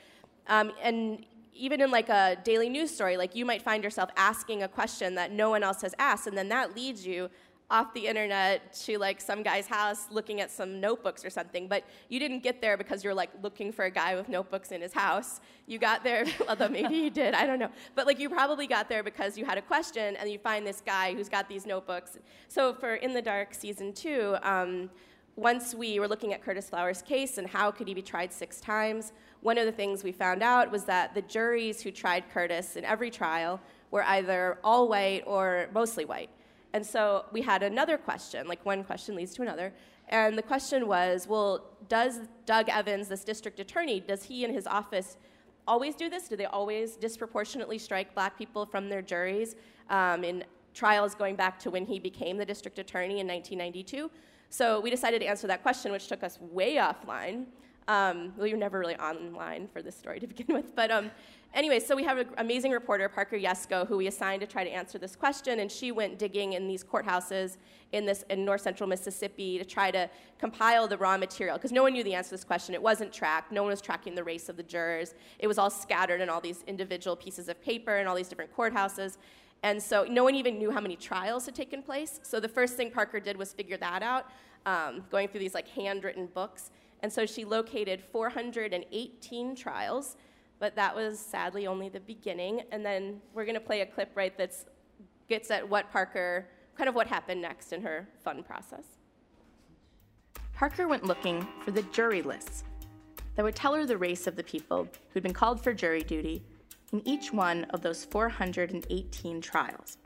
um, 0.48 0.74
and 0.84 1.26
even 1.54 1.80
in 1.80 1.92
like 1.92 2.10
a 2.10 2.36
daily 2.44 2.68
news 2.68 2.94
story, 2.94 3.16
like 3.16 3.38
you 3.38 3.46
might 3.46 3.62
find 3.62 3.86
yourself 3.86 4.10
asking 4.18 4.64
a 4.64 4.68
question 4.68 5.16
that 5.16 5.32
no 5.32 5.50
one 5.50 5.64
else 5.64 5.82
has 5.82 5.96
asked, 5.98 6.28
and 6.28 6.38
then 6.38 6.50
that 6.50 6.76
leads 6.76 7.08
you 7.08 7.30
off 7.72 7.94
the 7.94 8.08
internet 8.08 8.74
to 8.74 8.98
like 8.98 9.22
some 9.22 9.44
guy's 9.44 9.68
house 9.68 10.08
looking 10.10 10.42
at 10.42 10.50
some 10.50 10.82
notebooks 10.82 11.24
or 11.24 11.30
something 11.30 11.68
but 11.68 11.84
you 12.10 12.20
didn't 12.20 12.42
get 12.42 12.62
there 12.62 12.78
because 12.78 13.04
you're 13.04 13.14
like 13.14 13.30
looking 13.44 13.72
for 13.72 13.86
a 13.86 13.92
guy 13.92 14.16
with 14.16 14.28
notebooks 14.28 14.72
in 14.72 14.82
his 14.82 14.94
house. 14.94 15.40
You 15.68 15.78
got 15.78 16.04
there 16.04 16.26
although 16.48 16.70
maybe 16.70 16.96
you 16.96 17.10
did 17.10 17.34
i 17.34 17.46
don't 17.46 17.60
know. 17.60 17.70
But 17.96 18.08
like 18.08 18.20
you 18.20 18.30
probably 18.30 18.66
got 18.66 18.90
there 18.90 19.04
because 19.04 19.38
you 19.38 19.46
had 19.46 19.58
a 19.58 19.62
question 19.62 20.16
and 20.16 20.30
you 20.30 20.40
find 20.40 20.66
this 20.66 20.82
guy 20.84 21.14
who's 21.14 21.30
got 21.30 21.48
these 21.48 21.66
notebooks. 21.66 22.18
So 22.48 22.74
for 22.74 22.96
in 22.96 23.14
the 23.14 23.22
dark 23.22 23.54
season 23.54 23.94
two 23.94 24.36
um, 24.42 24.90
once 25.36 25.74
we 25.76 26.00
were 26.00 26.08
looking 26.08 26.34
at 26.34 26.44
curtis 26.44 26.70
flowers 26.70 27.02
case 27.02 27.38
and 27.38 27.48
how 27.48 27.72
could 27.72 27.88
he 27.88 27.94
be 27.94 28.02
tried 28.02 28.34
six 28.34 28.60
times 28.60 29.14
one 29.42 29.58
of 29.58 29.66
the 29.66 29.72
things 29.72 30.04
we 30.04 30.12
found 30.12 30.44
out 30.44 30.70
was 30.70 30.84
that 30.86 31.14
the 31.14 31.22
juries 31.22 31.82
who 31.82 31.92
tried 31.92 32.30
curtis 32.32 32.76
in 32.76 32.84
every 32.84 33.10
trial 33.10 33.60
were 33.90 34.04
either 34.04 34.58
all 34.64 34.90
white 34.90 35.24
or 35.26 35.70
mostly 35.74 36.04
white 36.04 36.30
and 36.74 36.86
so 36.86 37.26
we 37.32 37.42
had 37.42 37.64
another 37.64 37.98
question, 37.98 38.48
like 38.48 38.64
one 38.66 38.84
question 38.84 39.16
leads 39.16 39.34
to 39.36 39.42
another. 39.42 39.74
And 40.10 40.38
the 40.38 40.44
question 40.44 40.88
was, 40.88 41.28
well, 41.28 41.66
does 41.88 42.22
Doug 42.46 42.70
Evans, 42.70 43.08
this 43.08 43.24
district 43.24 43.60
attorney, 43.60 44.00
does 44.00 44.24
he 44.24 44.44
and 44.44 44.54
his 44.54 44.68
office 44.68 45.18
always 45.68 45.96
do 45.96 46.10
this? 46.10 46.28
Do 46.28 46.36
they 46.36 46.46
always 46.46 46.96
disproportionately 46.96 47.78
strike 47.78 48.14
black 48.14 48.38
people 48.38 48.66
from 48.66 48.90
their 48.90 49.02
juries 49.02 49.56
um, 49.90 50.24
in 50.24 50.44
trials 50.74 51.14
going 51.16 51.36
back 51.36 51.60
to 51.60 51.72
when 51.72 51.86
he 51.86 52.00
became 52.00 52.38
the 52.38 52.46
district 52.46 52.80
attorney 52.80 53.20
in 53.20 53.28
1992? 53.28 54.10
So 54.50 54.80
we 54.80 54.90
decided 54.90 55.22
to 55.22 55.28
answer 55.28 55.46
that 55.48 55.62
question, 55.62 55.92
which 55.92 56.08
took 56.08 56.24
us 56.24 56.40
way 56.42 56.76
offline. 56.76 57.46
Um, 57.90 58.32
well, 58.38 58.48
you're 58.48 58.58
never 58.58 58.80
really 58.80 58.96
online 58.96 59.68
for 59.68 59.82
this 59.82 59.98
story 59.98 60.22
to 60.22 60.28
begin 60.28 60.56
with, 60.56 60.74
but 60.76 60.92
um, 60.92 61.12
Anyway, 61.56 61.80
so 61.80 61.96
we 61.96 62.04
have 62.04 62.20
an 62.20 62.28
amazing 62.38 62.72
reporter, 62.72 63.10
Parker 63.10 63.36
Yesko, 63.36 63.88
who 63.88 63.98
we 63.98 64.06
assigned 64.06 64.40
to 64.40 64.46
try 64.46 64.64
to 64.64 64.70
answer 64.70 65.00
this 65.00 65.16
question, 65.16 65.62
and 65.62 65.72
she 65.72 65.92
went 65.92 66.20
digging 66.20 66.54
in 66.54 66.68
these 66.68 66.84
courthouses 66.84 67.58
in 67.92 68.06
this 68.06 68.24
in 68.30 68.46
north 68.46 68.62
central 68.62 68.88
Mississippi 68.88 69.58
to 69.58 69.66
try 69.66 69.90
to 69.90 70.08
compile 70.38 70.88
the 70.88 70.96
raw 70.98 71.18
material 71.18 71.58
because 71.58 71.72
no 71.72 71.82
one 71.82 71.94
knew 71.94 72.04
the 72.04 72.14
answer 72.14 72.30
to 72.30 72.36
this 72.36 72.44
question. 72.44 72.76
It 72.76 72.82
wasn't 72.82 73.12
tracked. 73.12 73.52
No 73.52 73.64
one 73.64 73.72
was 73.72 73.82
tracking 73.82 74.14
the 74.14 74.24
race 74.24 74.48
of 74.48 74.58
the 74.58 74.64
jurors. 74.64 75.16
It 75.40 75.48
was 75.48 75.58
all 75.58 75.72
scattered 75.72 76.22
in 76.22 76.30
all 76.30 76.40
these 76.40 76.64
individual 76.68 77.16
pieces 77.16 77.50
of 77.50 77.60
paper 77.64 77.98
in 77.98 78.06
all 78.06 78.16
these 78.16 78.30
different 78.30 78.56
courthouses. 78.56 79.18
And 79.64 79.82
so 79.82 80.06
no 80.08 80.24
one 80.24 80.36
even 80.36 80.60
knew 80.60 80.70
how 80.70 80.80
many 80.80 80.96
trials 80.96 81.48
had 81.48 81.56
taken 81.56 81.82
place. 81.82 82.20
So 82.22 82.40
the 82.40 82.48
first 82.48 82.76
thing 82.76 82.92
Parker 82.92 83.20
did 83.20 83.36
was 83.36 83.54
figure 83.54 83.78
that 83.78 84.04
out, 84.04 84.28
um, 84.68 85.04
going 85.10 85.28
through 85.28 85.40
these 85.40 85.56
like 85.56 85.68
handwritten 85.68 86.28
books. 86.28 86.70
And 87.02 87.12
so 87.12 87.26
she 87.26 87.46
located 87.46 88.02
418 88.12 89.56
trials 89.56 90.18
but 90.60 90.76
that 90.76 90.94
was 90.94 91.18
sadly 91.18 91.66
only 91.66 91.90
the 91.90 92.02
beginning. 92.02 92.62
And 92.72 92.86
then 92.86 93.22
we're 93.34 93.46
going 93.46 93.56
to 93.56 93.62
play 93.62 93.82
a 93.82 93.86
clip 93.86 94.12
right 94.16 94.38
that 94.38 94.54
gets 95.28 95.50
at 95.50 95.68
what 95.68 95.90
Parker, 95.92 96.48
kind 96.78 96.90
of 96.90 96.96
what 96.96 97.08
happened 97.08 97.42
next 97.42 97.72
in 97.72 97.82
her 97.82 98.08
fun 98.24 98.44
process. 98.44 98.84
Parker 100.54 100.88
went 100.88 101.06
looking 101.06 101.48
for 101.64 101.72
the 101.72 101.84
jury 101.84 102.22
lists 102.22 102.66
that 103.36 103.44
would 103.44 103.56
tell 103.56 103.74
her 103.74 103.86
the 103.86 103.98
race 103.98 104.28
of 104.28 104.36
the 104.36 104.44
people 104.44 104.88
who'd 105.10 105.24
been 105.24 105.34
called 105.34 105.64
for 105.64 105.74
jury 105.74 106.04
duty 106.04 106.44
in 106.92 107.08
each 107.08 107.32
one 107.32 107.64
of 107.66 107.82
those 107.82 108.04
418 108.04 109.40
trials. 109.40 109.98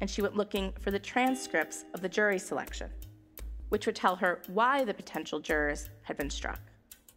And 0.00 0.08
she 0.08 0.22
went 0.22 0.36
looking 0.36 0.72
for 0.80 0.92
the 0.92 0.98
transcripts 0.98 1.84
of 1.92 2.00
the 2.00 2.08
jury 2.08 2.38
selection, 2.38 2.90
which 3.70 3.86
would 3.86 3.96
tell 3.96 4.16
her 4.16 4.42
why 4.48 4.84
the 4.84 4.94
potential 4.94 5.40
jurors 5.40 5.88
had 6.02 6.16
been 6.16 6.30
struck. 6.30 6.60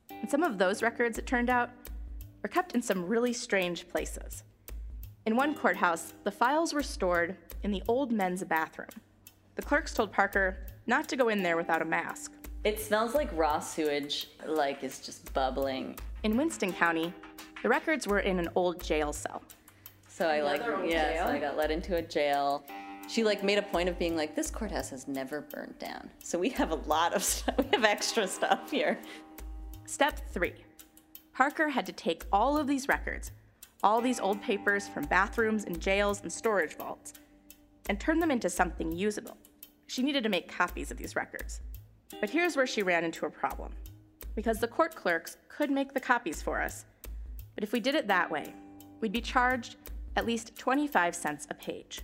And 0.10 0.32
some 0.32 0.42
of 0.42 0.58
those 0.58 0.82
records, 0.82 1.18
it 1.18 1.28
turned 1.28 1.50
out, 1.50 1.70
were 2.42 2.50
kept 2.50 2.74
in 2.74 2.82
some 2.82 3.06
really 3.06 3.34
strange 3.34 3.88
places. 3.90 4.44
In 5.26 5.36
one 5.36 5.56
courthouse, 5.56 6.14
the 6.24 6.32
files 6.32 6.74
were 6.74 6.84
stored 6.84 7.36
in 7.64 7.72
the 7.72 7.84
old 7.88 8.12
men's 8.12 8.44
bathroom. 8.44 8.90
The 9.56 9.62
clerks 9.62 9.94
told 9.94 10.12
Parker 10.12 10.66
not 10.88 11.08
to 11.10 11.16
go 11.16 11.30
in 11.30 11.44
there 11.44 11.58
without 11.58 11.82
a 11.82 11.86
mask. 11.86 12.32
It 12.64 12.80
smells 12.80 13.14
like 13.14 13.30
raw 13.34 13.60
sewage, 13.60 14.30
like 14.46 14.84
it's 14.84 15.00
just 15.00 15.34
bubbling. 15.34 15.98
In 16.24 16.38
Winston 16.38 16.72
County, 16.74 17.14
the 17.62 17.70
records 17.70 18.08
were 18.08 18.20
in 18.20 18.40
an 18.40 18.50
old 18.56 18.82
jail 18.84 19.14
cell. 19.14 19.44
So 20.08 20.28
I 20.28 20.42
like, 20.42 20.62
yeah, 20.86 21.14
jail? 21.14 21.26
so 21.28 21.34
I 21.34 21.40
got 21.40 21.58
let 21.58 21.72
into 21.72 21.96
a 21.96 22.02
jail. 22.02 22.64
She 23.08 23.24
like 23.24 23.44
made 23.44 23.58
a 23.58 23.64
point 23.64 23.90
of 23.90 24.00
being 24.00 24.16
like, 24.16 24.36
this 24.36 24.50
courthouse 24.50 24.90
has 24.90 25.08
never 25.08 25.42
burned 25.42 25.78
down. 25.80 26.10
So 26.20 26.40
we 26.40 26.50
have 26.50 26.72
a 26.72 26.76
lot 26.76 27.14
of 27.14 27.24
stuff. 27.34 27.56
We 27.58 27.66
have 27.74 27.84
extra 27.84 28.28
stuff 28.28 28.72
here. 28.72 29.00
Step 29.86 30.22
three 30.30 30.54
Parker 31.34 31.70
had 31.70 31.86
to 31.88 31.92
take 31.92 32.26
all 32.32 32.58
of 32.58 32.68
these 32.68 32.88
records, 32.88 33.32
all 33.84 34.02
these 34.02 34.20
old 34.20 34.42
papers 34.42 34.88
from 34.88 35.06
bathrooms 35.06 35.66
and 35.66 35.80
jails 35.80 36.22
and 36.22 36.32
storage 36.32 36.78
vaults, 36.78 37.14
and 37.90 38.00
turn 38.00 38.20
them 38.20 38.32
into 38.32 38.50
something 38.50 38.92
usable. 38.92 39.38
She 39.88 40.04
needed 40.04 40.24
to 40.24 40.30
make 40.30 40.52
copies 40.52 40.92
of 40.92 40.98
these 40.98 41.16
records. 41.16 41.62
But 42.20 42.30
here's 42.30 42.56
where 42.56 42.68
she 42.68 42.84
ran 42.84 43.04
into 43.04 43.26
a 43.26 43.30
problem. 43.30 43.74
Because 44.36 44.60
the 44.60 44.68
court 44.68 44.96
clerks 44.96 45.38
could 45.50 45.70
make 45.70 45.94
the 45.94 46.00
copies 46.00 46.42
for 46.42 46.62
us, 46.62 46.86
but 47.56 47.64
if 47.64 47.72
we 47.72 47.80
did 47.80 47.96
it 47.96 48.08
that 48.08 48.32
way, 48.32 48.54
we'd 49.02 49.12
be 49.12 49.22
charged 49.22 49.76
at 50.16 50.26
least 50.26 50.56
25 50.58 51.16
cents 51.16 51.48
a 51.50 51.54
page. 51.54 52.02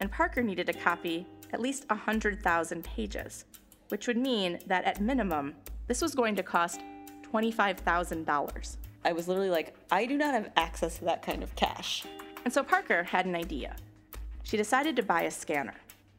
And 0.00 0.10
Parker 0.10 0.42
needed 0.42 0.66
to 0.66 0.72
copy 0.72 1.26
at 1.52 1.60
least 1.60 1.88
100,000 1.88 2.84
pages, 2.84 3.44
which 3.88 4.06
would 4.06 4.16
mean 4.16 4.58
that 4.66 4.84
at 4.84 5.00
minimum, 5.00 5.54
this 5.86 6.02
was 6.02 6.14
going 6.14 6.36
to 6.36 6.42
cost 6.42 6.80
$25,000. 7.32 8.76
I 9.04 9.12
was 9.12 9.28
literally 9.28 9.50
like, 9.50 9.74
I 9.90 10.04
do 10.04 10.16
not 10.16 10.34
have 10.34 10.50
access 10.56 10.98
to 10.98 11.04
that 11.04 11.22
kind 11.22 11.42
of 11.42 11.54
cash. 11.54 12.04
And 12.44 12.52
so 12.52 12.62
Parker 12.62 13.04
had 13.04 13.26
an 13.26 13.36
idea. 13.36 13.76
She 14.42 14.56
decided 14.56 14.96
to 14.96 15.02
buy 15.02 15.22
a 15.22 15.30
scanner, 15.30 15.74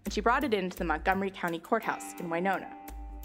and 0.05 0.13
she 0.13 0.21
brought 0.21 0.43
it 0.43 0.53
into 0.53 0.77
the 0.77 0.85
Montgomery 0.85 1.31
County 1.31 1.59
Courthouse 1.59 2.13
in 2.19 2.29
Winona. 2.29 2.69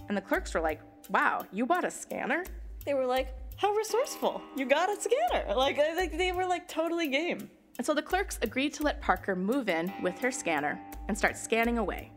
And 0.08 0.16
the 0.16 0.20
clerks 0.20 0.54
were 0.54 0.60
like, 0.60 0.80
Wow, 1.10 1.44
you 1.52 1.66
bought 1.66 1.84
a 1.84 1.90
scanner? 1.90 2.44
They 2.84 2.94
were 2.94 3.06
like, 3.06 3.34
How 3.56 3.72
resourceful! 3.72 4.40
You 4.56 4.66
got 4.66 4.88
a 4.88 5.00
scanner! 5.00 5.54
Like, 5.54 5.78
like 5.96 6.16
they 6.16 6.32
were 6.32 6.46
like 6.46 6.68
totally 6.68 7.08
game. 7.08 7.50
And 7.82 7.86
so 7.88 7.94
the 7.94 8.00
clerks 8.00 8.38
agreed 8.42 8.72
to 8.74 8.84
let 8.84 9.00
Parker 9.00 9.34
move 9.34 9.68
in 9.68 9.92
with 10.02 10.16
her 10.20 10.30
scanner 10.30 10.80
and 11.08 11.18
start 11.18 11.36
scanning 11.36 11.78
away. 11.78 12.12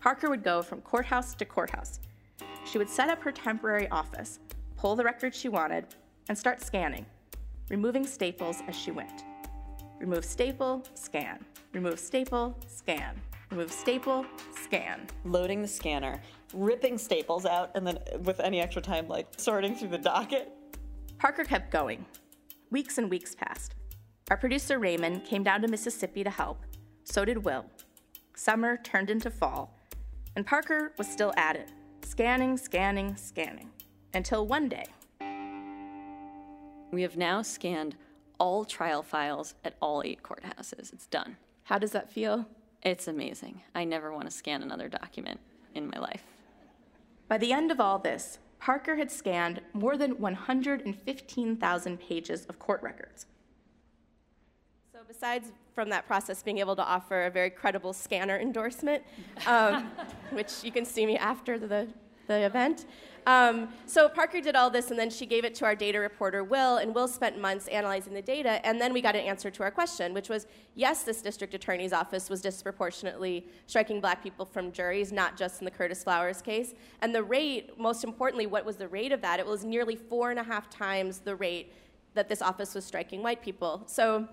Parker 0.00 0.30
would 0.30 0.42
go 0.42 0.62
from 0.62 0.80
courthouse 0.80 1.34
to 1.34 1.44
courthouse. 1.44 2.00
She 2.64 2.78
would 2.78 2.88
set 2.88 3.10
up 3.10 3.22
her 3.22 3.30
temporary 3.30 3.86
office 3.90 4.38
pull 4.78 4.96
the 4.96 5.04
records 5.04 5.36
she 5.36 5.50
wanted, 5.50 5.84
and 6.30 6.38
start 6.38 6.62
scanning, 6.62 7.04
removing 7.68 8.06
staples 8.06 8.62
as 8.66 8.74
she 8.74 8.92
went. 8.92 9.24
Remove 10.00 10.24
staple, 10.24 10.82
scan. 10.94 11.44
Remove 11.74 12.00
staple, 12.00 12.58
scan. 12.66 13.20
Remove 13.50 13.72
staple, 13.72 14.24
scan. 14.58 15.06
Loading 15.26 15.60
the 15.60 15.68
scanner, 15.68 16.18
ripping 16.54 16.96
staples 16.96 17.44
out, 17.44 17.72
and 17.74 17.86
then 17.86 17.98
with 18.20 18.40
any 18.40 18.58
extra 18.62 18.80
time, 18.80 19.06
like 19.06 19.26
sorting 19.36 19.76
through 19.76 19.88
the 19.88 19.98
docket. 19.98 20.50
Parker 21.18 21.44
kept 21.44 21.70
going. 21.70 22.06
Weeks 22.70 22.96
and 22.96 23.10
weeks 23.10 23.34
passed. 23.34 23.74
Our 24.30 24.38
producer 24.38 24.78
Raymond 24.78 25.24
came 25.24 25.42
down 25.42 25.60
to 25.62 25.68
Mississippi 25.68 26.24
to 26.24 26.30
help. 26.30 26.64
So 27.04 27.26
did 27.26 27.44
Will. 27.44 27.66
Summer 28.34 28.78
turned 28.78 29.10
into 29.10 29.30
fall, 29.30 29.78
and 30.34 30.46
Parker 30.46 30.92
was 30.96 31.06
still 31.06 31.34
at 31.36 31.56
it, 31.56 31.68
scanning, 32.02 32.56
scanning, 32.56 33.16
scanning 33.16 33.70
until 34.14 34.46
one 34.46 34.70
day. 34.70 34.86
We 36.90 37.02
have 37.02 37.18
now 37.18 37.42
scanned 37.42 37.96
all 38.38 38.64
trial 38.64 39.02
files 39.02 39.54
at 39.62 39.76
all 39.82 40.02
eight 40.04 40.22
courthouses. 40.22 40.92
It's 40.94 41.06
done. 41.06 41.36
How 41.64 41.78
does 41.78 41.92
that 41.92 42.10
feel? 42.10 42.46
It's 42.82 43.08
amazing. 43.08 43.60
I 43.74 43.84
never 43.84 44.10
want 44.10 44.24
to 44.24 44.30
scan 44.30 44.62
another 44.62 44.88
document 44.88 45.38
in 45.74 45.90
my 45.90 45.98
life. 45.98 46.24
By 47.28 47.36
the 47.36 47.52
end 47.52 47.70
of 47.70 47.78
all 47.78 47.98
this, 47.98 48.38
Parker 48.58 48.96
had 48.96 49.10
scanned 49.10 49.60
more 49.74 49.98
than 49.98 50.18
115,000 50.18 52.00
pages 52.00 52.46
of 52.46 52.58
court 52.58 52.82
records. 52.82 53.26
So, 55.04 55.12
besides 55.12 55.52
from 55.74 55.90
that 55.90 56.06
process 56.06 56.42
being 56.42 56.58
able 56.58 56.76
to 56.76 56.82
offer 56.82 57.26
a 57.26 57.30
very 57.30 57.50
credible 57.50 57.92
scanner 57.92 58.38
endorsement, 58.38 59.02
um, 59.46 59.90
which 60.30 60.62
you 60.62 60.72
can 60.72 60.86
see 60.86 61.04
me 61.04 61.18
after 61.18 61.58
the, 61.58 61.88
the 62.26 62.46
event, 62.46 62.86
Um, 63.26 63.68
so 63.86 64.06
Parker 64.06 64.42
did 64.42 64.54
all 64.54 64.68
this, 64.68 64.90
and 64.90 64.98
then 64.98 65.08
she 65.08 65.24
gave 65.24 65.46
it 65.46 65.54
to 65.56 65.64
our 65.64 65.74
data 65.74 65.98
reporter, 65.98 66.44
Will, 66.44 66.76
and 66.76 66.94
Will 66.94 67.08
spent 67.08 67.40
months 67.40 67.68
analyzing 67.68 68.12
the 68.12 68.20
data, 68.20 68.64
and 68.66 68.78
then 68.78 68.92
we 68.92 69.00
got 69.00 69.16
an 69.16 69.22
answer 69.22 69.50
to 69.50 69.62
our 69.62 69.70
question, 69.70 70.12
which 70.12 70.28
was 70.28 70.46
yes, 70.74 71.04
this 71.04 71.22
district 71.22 71.54
attorney's 71.54 71.94
office 71.94 72.28
was 72.28 72.42
disproportionately 72.42 73.46
striking 73.66 73.98
black 73.98 74.22
people 74.22 74.44
from 74.44 74.72
juries, 74.72 75.10
not 75.10 75.38
just 75.38 75.62
in 75.62 75.64
the 75.64 75.70
Curtis 75.70 76.04
Flowers 76.04 76.42
case. 76.42 76.74
And 77.00 77.14
the 77.14 77.22
rate, 77.22 77.78
most 77.78 78.04
importantly, 78.04 78.46
what 78.46 78.66
was 78.66 78.76
the 78.76 78.88
rate 78.88 79.12
of 79.12 79.22
that? 79.22 79.40
It 79.40 79.46
was 79.46 79.64
nearly 79.64 79.96
four 79.96 80.30
and 80.30 80.38
a 80.38 80.44
half 80.44 80.68
times 80.68 81.20
the 81.20 81.34
rate 81.34 81.72
that 82.12 82.28
this 82.28 82.42
office 82.42 82.74
was 82.74 82.84
striking 82.84 83.22
white 83.22 83.42
people. 83.42 83.84
So 83.86 84.28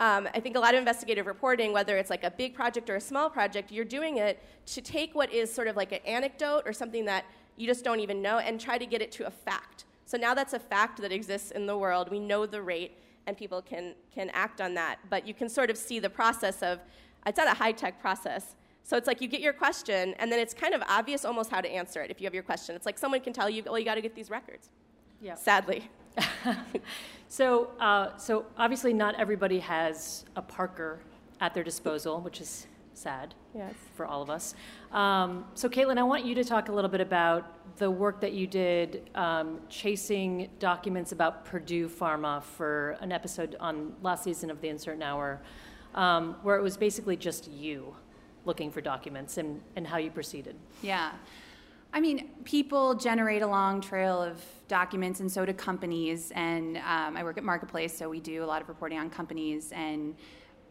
um, 0.00 0.28
I 0.34 0.40
think 0.40 0.56
a 0.56 0.60
lot 0.60 0.74
of 0.74 0.78
investigative 0.78 1.26
reporting, 1.26 1.72
whether 1.72 1.96
it's 1.96 2.10
like 2.10 2.24
a 2.24 2.30
big 2.30 2.54
project 2.54 2.90
or 2.90 2.96
a 2.96 3.00
small 3.00 3.30
project, 3.30 3.70
you're 3.70 3.84
doing 3.84 4.16
it 4.16 4.42
to 4.66 4.80
take 4.80 5.14
what 5.14 5.32
is 5.32 5.52
sort 5.52 5.68
of 5.68 5.76
like 5.76 5.92
an 5.92 6.00
anecdote 6.04 6.62
or 6.66 6.72
something 6.72 7.04
that 7.04 7.24
you 7.56 7.66
just 7.66 7.84
don't 7.84 8.00
even 8.00 8.20
know 8.20 8.38
and 8.38 8.60
try 8.60 8.76
to 8.76 8.86
get 8.86 9.00
it 9.00 9.12
to 9.12 9.26
a 9.26 9.30
fact. 9.30 9.84
So 10.06 10.18
now 10.18 10.34
that's 10.34 10.52
a 10.52 10.58
fact 10.58 11.00
that 11.00 11.12
exists 11.12 11.52
in 11.52 11.66
the 11.66 11.78
world. 11.78 12.10
We 12.10 12.18
know 12.18 12.44
the 12.44 12.60
rate 12.60 12.98
and 13.26 13.36
people 13.36 13.62
can, 13.62 13.94
can 14.12 14.30
act 14.30 14.60
on 14.60 14.74
that. 14.74 14.98
But 15.08 15.26
you 15.26 15.32
can 15.32 15.48
sort 15.48 15.70
of 15.70 15.76
see 15.76 15.98
the 15.98 16.10
process 16.10 16.62
of, 16.62 16.80
it's 17.26 17.38
not 17.38 17.48
a 17.48 17.54
high 17.54 17.72
tech 17.72 18.00
process. 18.00 18.56
So 18.82 18.98
it's 18.98 19.06
like 19.06 19.22
you 19.22 19.28
get 19.28 19.40
your 19.40 19.54
question, 19.54 20.14
and 20.18 20.30
then 20.30 20.38
it's 20.38 20.52
kind 20.52 20.74
of 20.74 20.82
obvious 20.86 21.24
almost 21.24 21.50
how 21.50 21.62
to 21.62 21.70
answer 21.70 22.02
it 22.02 22.10
if 22.10 22.20
you 22.20 22.26
have 22.26 22.34
your 22.34 22.42
question. 22.42 22.76
It's 22.76 22.84
like 22.84 22.98
someone 22.98 23.20
can 23.20 23.32
tell 23.32 23.48
you, 23.48 23.62
well, 23.64 23.78
you 23.78 23.84
got 23.86 23.94
to 23.94 24.02
get 24.02 24.14
these 24.14 24.28
records. 24.28 24.68
Yeah. 25.22 25.36
Sadly. 25.36 25.88
so, 27.28 27.70
uh, 27.80 28.16
so 28.16 28.46
obviously, 28.56 28.92
not 28.92 29.14
everybody 29.16 29.60
has 29.60 30.24
a 30.36 30.42
Parker 30.42 31.00
at 31.40 31.54
their 31.54 31.64
disposal, 31.64 32.20
which 32.20 32.40
is 32.40 32.66
sad 32.94 33.34
yes. 33.54 33.74
for 33.96 34.06
all 34.06 34.22
of 34.22 34.30
us. 34.30 34.54
Um, 34.92 35.44
so, 35.54 35.68
Caitlin, 35.68 35.98
I 35.98 36.02
want 36.02 36.24
you 36.24 36.34
to 36.36 36.44
talk 36.44 36.68
a 36.68 36.72
little 36.72 36.90
bit 36.90 37.00
about 37.00 37.76
the 37.78 37.90
work 37.90 38.20
that 38.20 38.32
you 38.32 38.46
did 38.46 39.10
um, 39.14 39.60
chasing 39.68 40.48
documents 40.58 41.12
about 41.12 41.44
Purdue 41.44 41.88
Pharma 41.88 42.42
for 42.42 42.96
an 43.00 43.12
episode 43.12 43.56
on 43.60 43.94
last 44.02 44.24
season 44.24 44.50
of 44.50 44.60
The 44.60 44.68
Uncertain 44.68 45.02
Hour, 45.02 45.40
um, 45.94 46.36
where 46.42 46.56
it 46.56 46.62
was 46.62 46.76
basically 46.76 47.16
just 47.16 47.50
you 47.50 47.94
looking 48.44 48.70
for 48.70 48.80
documents 48.80 49.38
and, 49.38 49.60
and 49.74 49.86
how 49.86 49.96
you 49.96 50.10
proceeded. 50.10 50.54
Yeah. 50.82 51.12
I 51.94 52.00
mean, 52.00 52.30
people 52.42 52.96
generate 52.96 53.42
a 53.42 53.46
long 53.46 53.80
trail 53.80 54.20
of 54.20 54.42
documents, 54.66 55.20
and 55.20 55.30
so 55.30 55.46
do 55.46 55.52
companies. 55.52 56.32
And 56.34 56.78
um, 56.78 57.16
I 57.16 57.22
work 57.22 57.38
at 57.38 57.44
Marketplace, 57.44 57.96
so 57.96 58.10
we 58.10 58.18
do 58.18 58.42
a 58.42 58.46
lot 58.46 58.60
of 58.60 58.68
reporting 58.68 58.98
on 58.98 59.08
companies. 59.08 59.70
And 59.70 60.16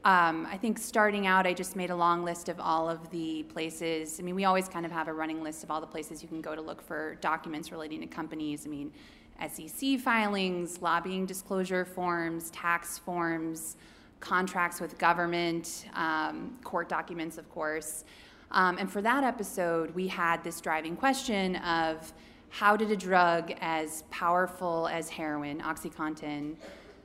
um, 0.03 0.45
I 0.51 0.57
think 0.57 0.77
starting 0.77 1.25
out, 1.25 1.47
I 1.47 1.53
just 1.53 1.77
made 1.77 1.91
a 1.91 1.95
long 1.95 2.25
list 2.25 2.49
of 2.49 2.59
all 2.59 2.89
of 2.89 3.09
the 3.09 3.43
places. 3.43 4.19
I 4.19 4.23
mean, 4.23 4.35
we 4.35 4.43
always 4.43 4.67
kind 4.67 4.85
of 4.85 4.91
have 4.91 5.07
a 5.07 5.13
running 5.13 5.41
list 5.41 5.63
of 5.63 5.71
all 5.71 5.79
the 5.79 5.87
places 5.87 6.21
you 6.21 6.27
can 6.27 6.41
go 6.41 6.55
to 6.55 6.61
look 6.61 6.81
for 6.81 7.15
documents 7.21 7.71
relating 7.71 8.01
to 8.01 8.07
companies. 8.07 8.67
I 8.67 8.69
mean, 8.69 8.91
SEC 9.49 10.01
filings, 10.01 10.81
lobbying 10.81 11.25
disclosure 11.25 11.85
forms, 11.85 12.49
tax 12.49 12.97
forms, 12.97 13.77
contracts 14.19 14.81
with 14.81 14.97
government, 14.97 15.85
um, 15.93 16.59
court 16.65 16.89
documents, 16.89 17.37
of 17.37 17.49
course. 17.49 18.03
Um, 18.53 18.77
and 18.77 18.91
for 18.91 19.01
that 19.01 19.23
episode, 19.23 19.91
we 19.95 20.07
had 20.07 20.43
this 20.43 20.61
driving 20.61 20.95
question 20.95 21.55
of 21.57 22.13
how 22.49 22.77
did 22.77 22.91
a 22.91 22.95
drug 22.95 23.51
as 23.61 24.03
powerful 24.11 24.87
as 24.87 25.09
heroin, 25.09 25.59
OxyContin, 25.59 26.55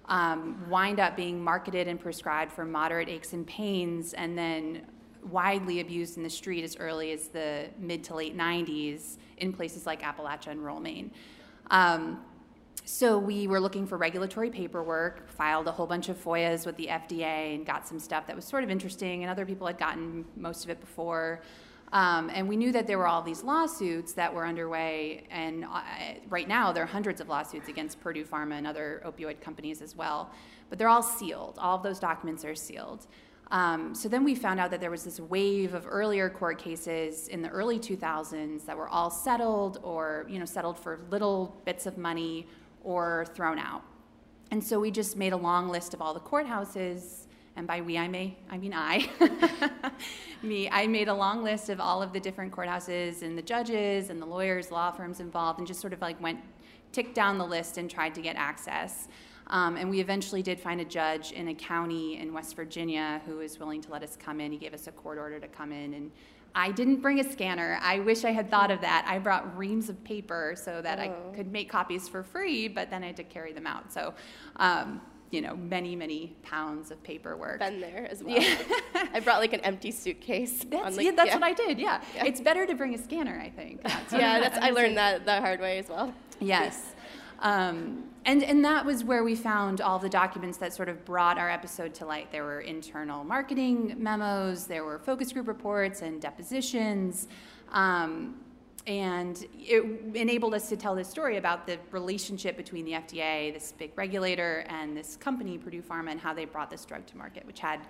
um, 0.08 0.68
wind 0.68 1.00
up 1.00 1.16
being 1.16 1.42
marketed 1.42 1.88
and 1.88 1.98
prescribed 1.98 2.52
for 2.52 2.64
moderate 2.64 3.08
aches 3.08 3.32
and 3.32 3.46
pains 3.46 4.12
and 4.12 4.36
then 4.36 4.82
widely 5.30 5.80
abused 5.80 6.16
in 6.16 6.22
the 6.22 6.30
street 6.30 6.64
as 6.64 6.76
early 6.76 7.12
as 7.12 7.28
the 7.28 7.66
mid 7.78 8.04
to 8.04 8.14
late 8.14 8.36
90s 8.36 9.16
in 9.38 9.52
places 9.52 9.86
like 9.86 10.02
Appalachia 10.02 10.48
and 10.48 10.60
rural 10.60 10.80
Maine. 10.80 11.10
Um, 11.70 12.22
so 12.88 13.18
we 13.18 13.46
were 13.46 13.60
looking 13.60 13.86
for 13.86 13.98
regulatory 13.98 14.48
paperwork, 14.48 15.28
filed 15.28 15.66
a 15.68 15.70
whole 15.70 15.86
bunch 15.86 16.08
of 16.08 16.16
FOIAs 16.24 16.64
with 16.64 16.74
the 16.78 16.86
FDA, 16.86 17.54
and 17.54 17.66
got 17.66 17.86
some 17.86 17.98
stuff 17.98 18.26
that 18.26 18.34
was 18.34 18.46
sort 18.46 18.64
of 18.64 18.70
interesting, 18.70 19.22
and 19.22 19.30
other 19.30 19.44
people 19.44 19.66
had 19.66 19.76
gotten 19.76 20.24
most 20.36 20.64
of 20.64 20.70
it 20.70 20.80
before. 20.80 21.42
Um, 21.92 22.30
and 22.32 22.48
we 22.48 22.56
knew 22.56 22.72
that 22.72 22.86
there 22.86 22.96
were 22.96 23.06
all 23.06 23.20
these 23.20 23.42
lawsuits 23.44 24.14
that 24.14 24.32
were 24.32 24.46
underway, 24.46 25.26
and 25.30 25.66
uh, 25.66 25.82
right 26.30 26.48
now 26.48 26.72
there 26.72 26.82
are 26.82 26.86
hundreds 26.86 27.20
of 27.20 27.28
lawsuits 27.28 27.68
against 27.68 28.00
Purdue 28.00 28.24
Pharma 28.24 28.54
and 28.54 28.66
other 28.66 29.02
opioid 29.04 29.42
companies 29.42 29.82
as 29.82 29.94
well. 29.94 30.30
But 30.70 30.78
they're 30.78 30.88
all 30.88 31.02
sealed. 31.02 31.58
All 31.58 31.76
of 31.76 31.82
those 31.82 31.98
documents 31.98 32.42
are 32.42 32.54
sealed. 32.54 33.06
Um, 33.50 33.94
so 33.94 34.08
then 34.08 34.24
we 34.24 34.34
found 34.34 34.60
out 34.60 34.70
that 34.70 34.80
there 34.80 34.90
was 34.90 35.04
this 35.04 35.20
wave 35.20 35.74
of 35.74 35.86
earlier 35.86 36.30
court 36.30 36.58
cases 36.58 37.28
in 37.28 37.42
the 37.42 37.50
early 37.50 37.78
2000s 37.78 38.64
that 38.64 38.76
were 38.78 38.88
all 38.88 39.10
settled 39.10 39.78
or 39.82 40.26
you 40.28 40.38
know 40.38 40.44
settled 40.44 40.78
for 40.78 41.00
little 41.10 41.56
bits 41.64 41.86
of 41.86 41.96
money 41.96 42.46
or 42.82 43.26
thrown 43.34 43.58
out. 43.58 43.82
And 44.50 44.62
so 44.62 44.80
we 44.80 44.90
just 44.90 45.16
made 45.16 45.32
a 45.32 45.36
long 45.36 45.68
list 45.68 45.94
of 45.94 46.00
all 46.00 46.14
the 46.14 46.20
courthouses 46.20 47.26
and 47.58 47.66
by 47.66 47.80
we 47.80 47.98
I 47.98 48.06
may 48.06 48.36
I 48.48 48.56
mean 48.56 48.72
I. 48.72 49.10
Me 50.42 50.68
I 50.70 50.86
made 50.86 51.08
a 51.08 51.14
long 51.14 51.42
list 51.42 51.68
of 51.68 51.80
all 51.80 52.00
of 52.00 52.12
the 52.12 52.20
different 52.20 52.52
courthouses 52.52 53.22
and 53.22 53.36
the 53.36 53.42
judges 53.42 54.10
and 54.10 54.22
the 54.22 54.26
lawyers 54.26 54.70
law 54.70 54.92
firms 54.92 55.18
involved 55.18 55.58
and 55.58 55.66
just 55.66 55.80
sort 55.80 55.92
of 55.92 56.00
like 56.00 56.20
went 56.22 56.38
ticked 56.92 57.16
down 57.16 57.36
the 57.36 57.44
list 57.44 57.76
and 57.76 57.90
tried 57.90 58.14
to 58.14 58.22
get 58.22 58.36
access. 58.36 59.08
Um, 59.48 59.76
and 59.76 59.90
we 59.90 60.00
eventually 60.00 60.42
did 60.42 60.60
find 60.60 60.80
a 60.80 60.84
judge 60.84 61.32
in 61.32 61.48
a 61.48 61.54
county 61.54 62.18
in 62.18 62.32
West 62.32 62.54
Virginia 62.54 63.20
who 63.26 63.38
was 63.38 63.58
willing 63.58 63.80
to 63.82 63.90
let 63.90 64.04
us 64.04 64.16
come 64.16 64.40
in. 64.40 64.52
He 64.52 64.58
gave 64.58 64.72
us 64.72 64.86
a 64.86 64.92
court 64.92 65.18
order 65.18 65.40
to 65.40 65.48
come 65.48 65.72
in 65.72 65.94
and 65.94 66.12
I 66.54 66.72
didn't 66.72 67.00
bring 67.00 67.20
a 67.20 67.30
scanner. 67.30 67.78
I 67.82 68.00
wish 68.00 68.24
I 68.24 68.30
had 68.30 68.50
thought 68.50 68.70
of 68.70 68.80
that. 68.80 69.04
I 69.08 69.18
brought 69.18 69.56
reams 69.56 69.88
of 69.88 70.02
paper 70.02 70.54
so 70.56 70.82
that 70.82 70.98
oh. 70.98 71.02
I 71.02 71.36
could 71.36 71.52
make 71.52 71.68
copies 71.68 72.08
for 72.08 72.22
free, 72.22 72.68
but 72.68 72.90
then 72.90 73.02
I 73.02 73.08
had 73.08 73.16
to 73.16 73.24
carry 73.24 73.52
them 73.52 73.66
out. 73.66 73.92
So 73.92 74.14
um, 74.56 75.00
you 75.30 75.42
know, 75.42 75.56
many, 75.56 75.94
many 75.94 76.34
pounds 76.42 76.90
of 76.90 77.02
paperwork. 77.02 77.58
Been 77.58 77.80
there 77.80 78.08
as 78.10 78.22
well. 78.22 78.40
Yeah. 78.40 78.56
I 79.12 79.20
brought 79.20 79.40
like 79.40 79.52
an 79.52 79.60
empty 79.60 79.90
suitcase. 79.90 80.64
That's, 80.64 80.96
like, 80.96 81.04
yeah, 81.04 81.12
that's 81.14 81.28
yeah. 81.28 81.34
what 81.34 81.42
I 81.42 81.52
did. 81.52 81.78
Yeah. 81.78 82.00
yeah. 82.14 82.24
it's 82.24 82.40
better 82.40 82.66
to 82.66 82.74
bring 82.74 82.94
a 82.94 82.98
scanner. 82.98 83.38
I 83.38 83.50
think. 83.50 83.82
That's 83.88 84.12
yeah, 84.12 84.40
that's 84.48 84.58
I 84.58 84.70
learned 84.70 84.96
that 84.96 85.24
the 85.24 85.40
hard 85.40 85.60
way 85.60 85.78
as 85.78 85.88
well. 85.88 86.14
Yes. 86.40 86.94
Um, 87.40 88.04
and, 88.24 88.42
and 88.42 88.64
that 88.64 88.84
was 88.84 89.04
where 89.04 89.24
we 89.24 89.34
found 89.34 89.80
all 89.80 89.98
the 89.98 90.08
documents 90.08 90.58
that 90.58 90.72
sort 90.72 90.88
of 90.88 91.04
brought 91.04 91.38
our 91.38 91.48
episode 91.48 91.94
to 91.94 92.06
light. 92.06 92.30
There 92.30 92.44
were 92.44 92.60
internal 92.60 93.24
marketing 93.24 93.94
memos, 93.96 94.66
there 94.66 94.84
were 94.84 94.98
focus 94.98 95.32
group 95.32 95.48
reports 95.48 96.02
and 96.02 96.20
depositions. 96.20 97.28
Um, 97.70 98.40
and 98.86 99.44
it 99.58 99.84
enabled 100.14 100.54
us 100.54 100.70
to 100.70 100.76
tell 100.76 100.94
this 100.94 101.08
story 101.08 101.36
about 101.36 101.66
the 101.66 101.78
relationship 101.90 102.56
between 102.56 102.86
the 102.86 102.92
FDA, 102.92 103.52
this 103.52 103.72
big 103.72 103.92
regulator, 103.96 104.64
and 104.68 104.96
this 104.96 105.14
company, 105.16 105.58
Purdue 105.58 105.82
Pharma, 105.82 106.12
and 106.12 106.18
how 106.20 106.32
they 106.32 106.46
brought 106.46 106.70
this 106.70 106.86
drug 106.86 107.06
to 107.06 107.16
market, 107.16 107.46
which 107.46 107.60
had, 107.60 107.80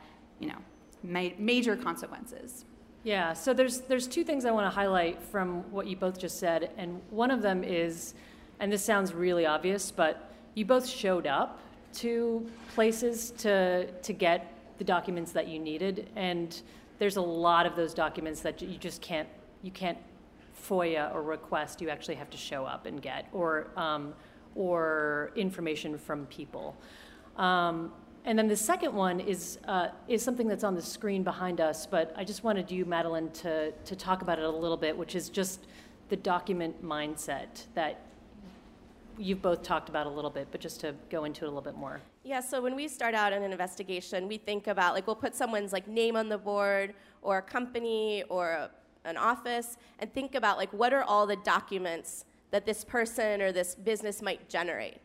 you 0.40 0.48
know, 0.48 0.58
ma- 1.04 1.30
major 1.38 1.76
consequences. 1.76 2.64
Yeah. 3.04 3.32
So 3.32 3.54
there's 3.54 3.82
there's 3.82 4.08
two 4.08 4.24
things 4.24 4.44
I 4.44 4.50
want 4.50 4.66
to 4.66 4.74
highlight 4.74 5.22
from 5.22 5.70
what 5.70 5.86
you 5.86 5.96
both 5.96 6.18
just 6.18 6.40
said, 6.40 6.72
and 6.76 7.00
one 7.10 7.30
of 7.30 7.42
them 7.42 7.62
is, 7.62 8.14
and 8.60 8.72
this 8.72 8.84
sounds 8.84 9.12
really 9.12 9.46
obvious, 9.46 9.90
but 9.90 10.32
you 10.54 10.64
both 10.64 10.86
showed 10.86 11.26
up 11.26 11.60
to 11.94 12.46
places 12.74 13.30
to 13.38 13.90
to 14.02 14.12
get 14.12 14.54
the 14.78 14.84
documents 14.84 15.32
that 15.32 15.48
you 15.48 15.58
needed, 15.58 16.08
and 16.16 16.62
there's 16.98 17.16
a 17.16 17.22
lot 17.22 17.66
of 17.66 17.76
those 17.76 17.94
documents 17.94 18.40
that 18.40 18.60
you 18.60 18.78
just 18.78 19.00
can't 19.00 19.28
you 19.62 19.70
can't 19.70 19.98
FOIA 20.68 21.12
or 21.14 21.22
request 21.22 21.80
you 21.80 21.88
actually 21.88 22.16
have 22.16 22.30
to 22.30 22.36
show 22.36 22.64
up 22.64 22.86
and 22.86 23.00
get, 23.00 23.26
or, 23.32 23.68
um, 23.76 24.14
or 24.54 25.30
information 25.36 25.96
from 25.98 26.26
people. 26.26 26.76
Um, 27.36 27.92
and 28.24 28.38
then 28.38 28.48
the 28.48 28.56
second 28.56 28.92
one 28.92 29.20
is, 29.20 29.58
uh, 29.66 29.88
is 30.08 30.22
something 30.22 30.48
that's 30.48 30.64
on 30.64 30.74
the 30.74 30.82
screen 30.82 31.22
behind 31.22 31.60
us, 31.60 31.86
but 31.86 32.12
I 32.16 32.24
just 32.24 32.44
wanted 32.44 32.70
you, 32.70 32.84
Madeline, 32.84 33.30
to, 33.30 33.72
to 33.72 33.96
talk 33.96 34.22
about 34.22 34.38
it 34.38 34.44
a 34.44 34.50
little 34.50 34.76
bit, 34.76 34.96
which 34.96 35.14
is 35.14 35.30
just 35.30 35.66
the 36.08 36.16
document 36.16 36.84
mindset 36.84 37.64
that 37.74 38.00
you've 39.18 39.42
both 39.42 39.62
talked 39.62 39.88
about 39.88 40.06
a 40.06 40.10
little 40.10 40.30
bit, 40.30 40.48
but 40.50 40.60
just 40.60 40.80
to 40.80 40.94
go 41.10 41.24
into 41.24 41.44
it 41.44 41.48
a 41.48 41.50
little 41.50 41.62
bit 41.62 41.76
more. 41.76 42.00
Yeah, 42.24 42.40
so 42.40 42.62
when 42.62 42.74
we 42.74 42.88
start 42.88 43.14
out 43.14 43.32
in 43.32 43.42
an 43.42 43.52
investigation, 43.52 44.28
we 44.28 44.38
think 44.38 44.66
about 44.66 44.94
like 44.94 45.06
we'll 45.06 45.16
put 45.16 45.34
someone's 45.34 45.72
like 45.72 45.88
name 45.88 46.16
on 46.16 46.28
the 46.28 46.38
board 46.38 46.94
or 47.22 47.38
a 47.38 47.42
company 47.42 48.24
or 48.28 48.50
a 48.50 48.70
an 49.04 49.16
office 49.16 49.76
and 49.98 50.12
think 50.12 50.34
about 50.34 50.58
like 50.58 50.72
what 50.72 50.92
are 50.92 51.02
all 51.02 51.26
the 51.26 51.36
documents 51.36 52.24
that 52.50 52.66
this 52.66 52.84
person 52.84 53.40
or 53.40 53.52
this 53.52 53.74
business 53.74 54.22
might 54.22 54.48
generate 54.48 54.98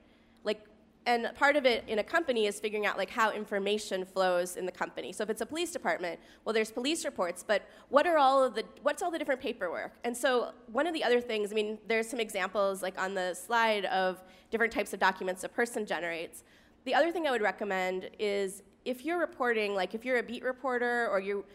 and 1.05 1.29
part 1.35 1.55
of 1.55 1.65
it 1.65 1.83
in 1.87 1.99
a 1.99 2.03
company 2.03 2.45
is 2.45 2.59
figuring 2.59 2.85
out 2.85 2.97
like 2.97 3.09
how 3.09 3.31
information 3.31 4.05
flows 4.05 4.55
in 4.55 4.65
the 4.65 4.71
company. 4.71 5.11
So 5.11 5.23
if 5.23 5.29
it's 5.29 5.41
a 5.41 5.45
police 5.45 5.71
department 5.71 6.19
well 6.45 6.53
there's 6.53 6.71
police 6.71 7.05
reports 7.05 7.43
but 7.45 7.63
what 7.89 8.07
are 8.07 8.17
all 8.17 8.43
of 8.43 8.55
the 8.55 8.63
what's 8.81 9.01
all 9.01 9.11
the 9.11 9.19
different 9.19 9.41
paperwork? 9.41 9.93
And 10.03 10.15
so 10.15 10.51
one 10.71 10.87
of 10.87 10.93
the 10.93 11.03
other 11.03 11.21
things 11.21 11.51
i 11.51 11.55
mean 11.55 11.77
there's 11.87 12.07
some 12.07 12.19
examples 12.19 12.81
like 12.81 12.99
on 12.99 13.13
the 13.13 13.33
slide 13.33 13.85
of 13.85 14.23
different 14.51 14.71
types 14.71 14.93
of 14.93 14.99
documents 14.99 15.43
a 15.43 15.49
person 15.49 15.85
generates. 15.85 16.43
The 16.85 16.93
other 16.93 17.11
thing 17.11 17.27
i 17.27 17.31
would 17.31 17.41
recommend 17.41 18.09
is 18.19 18.63
if 18.85 19.05
you're 19.05 19.19
reporting 19.19 19.73
like 19.73 19.93
if 19.95 20.03
you're 20.05 20.17
a 20.17 20.23
beat 20.23 20.43
reporter 20.43 21.07
or 21.09 21.19
you 21.19 21.45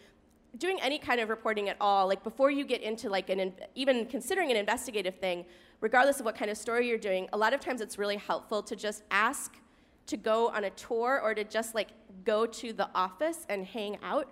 doing 0.57 0.79
any 0.81 0.97
kind 0.97 1.19
of 1.19 1.29
reporting 1.29 1.69
at 1.69 1.77
all, 1.79 2.07
like 2.07 2.23
before 2.23 2.49
you 2.49 2.65
get 2.65 2.81
into 2.81 3.09
like 3.09 3.29
an 3.29 3.53
even 3.75 4.05
considering 4.05 4.49
an 4.51 4.57
investigative 4.57 5.15
thing, 5.15 5.45
regardless 5.81 6.19
of 6.19 6.25
what 6.25 6.35
kind 6.35 6.49
of 6.49 6.57
story 6.57 6.87
you're 6.87 6.97
doing, 6.97 7.29
a 7.33 7.37
lot 7.37 7.53
of 7.53 7.59
times 7.59 7.81
it's 7.81 7.97
really 7.97 8.17
helpful 8.17 8.63
to 8.63 8.75
just 8.75 9.03
ask 9.11 9.55
to 10.07 10.17
go 10.17 10.49
on 10.49 10.63
a 10.63 10.69
tour 10.71 11.21
or 11.23 11.35
to 11.35 11.43
just 11.43 11.75
like 11.75 11.89
go 12.25 12.45
to 12.45 12.73
the 12.73 12.89
office 12.95 13.45
and 13.47 13.65
hang 13.65 13.97
out. 14.03 14.27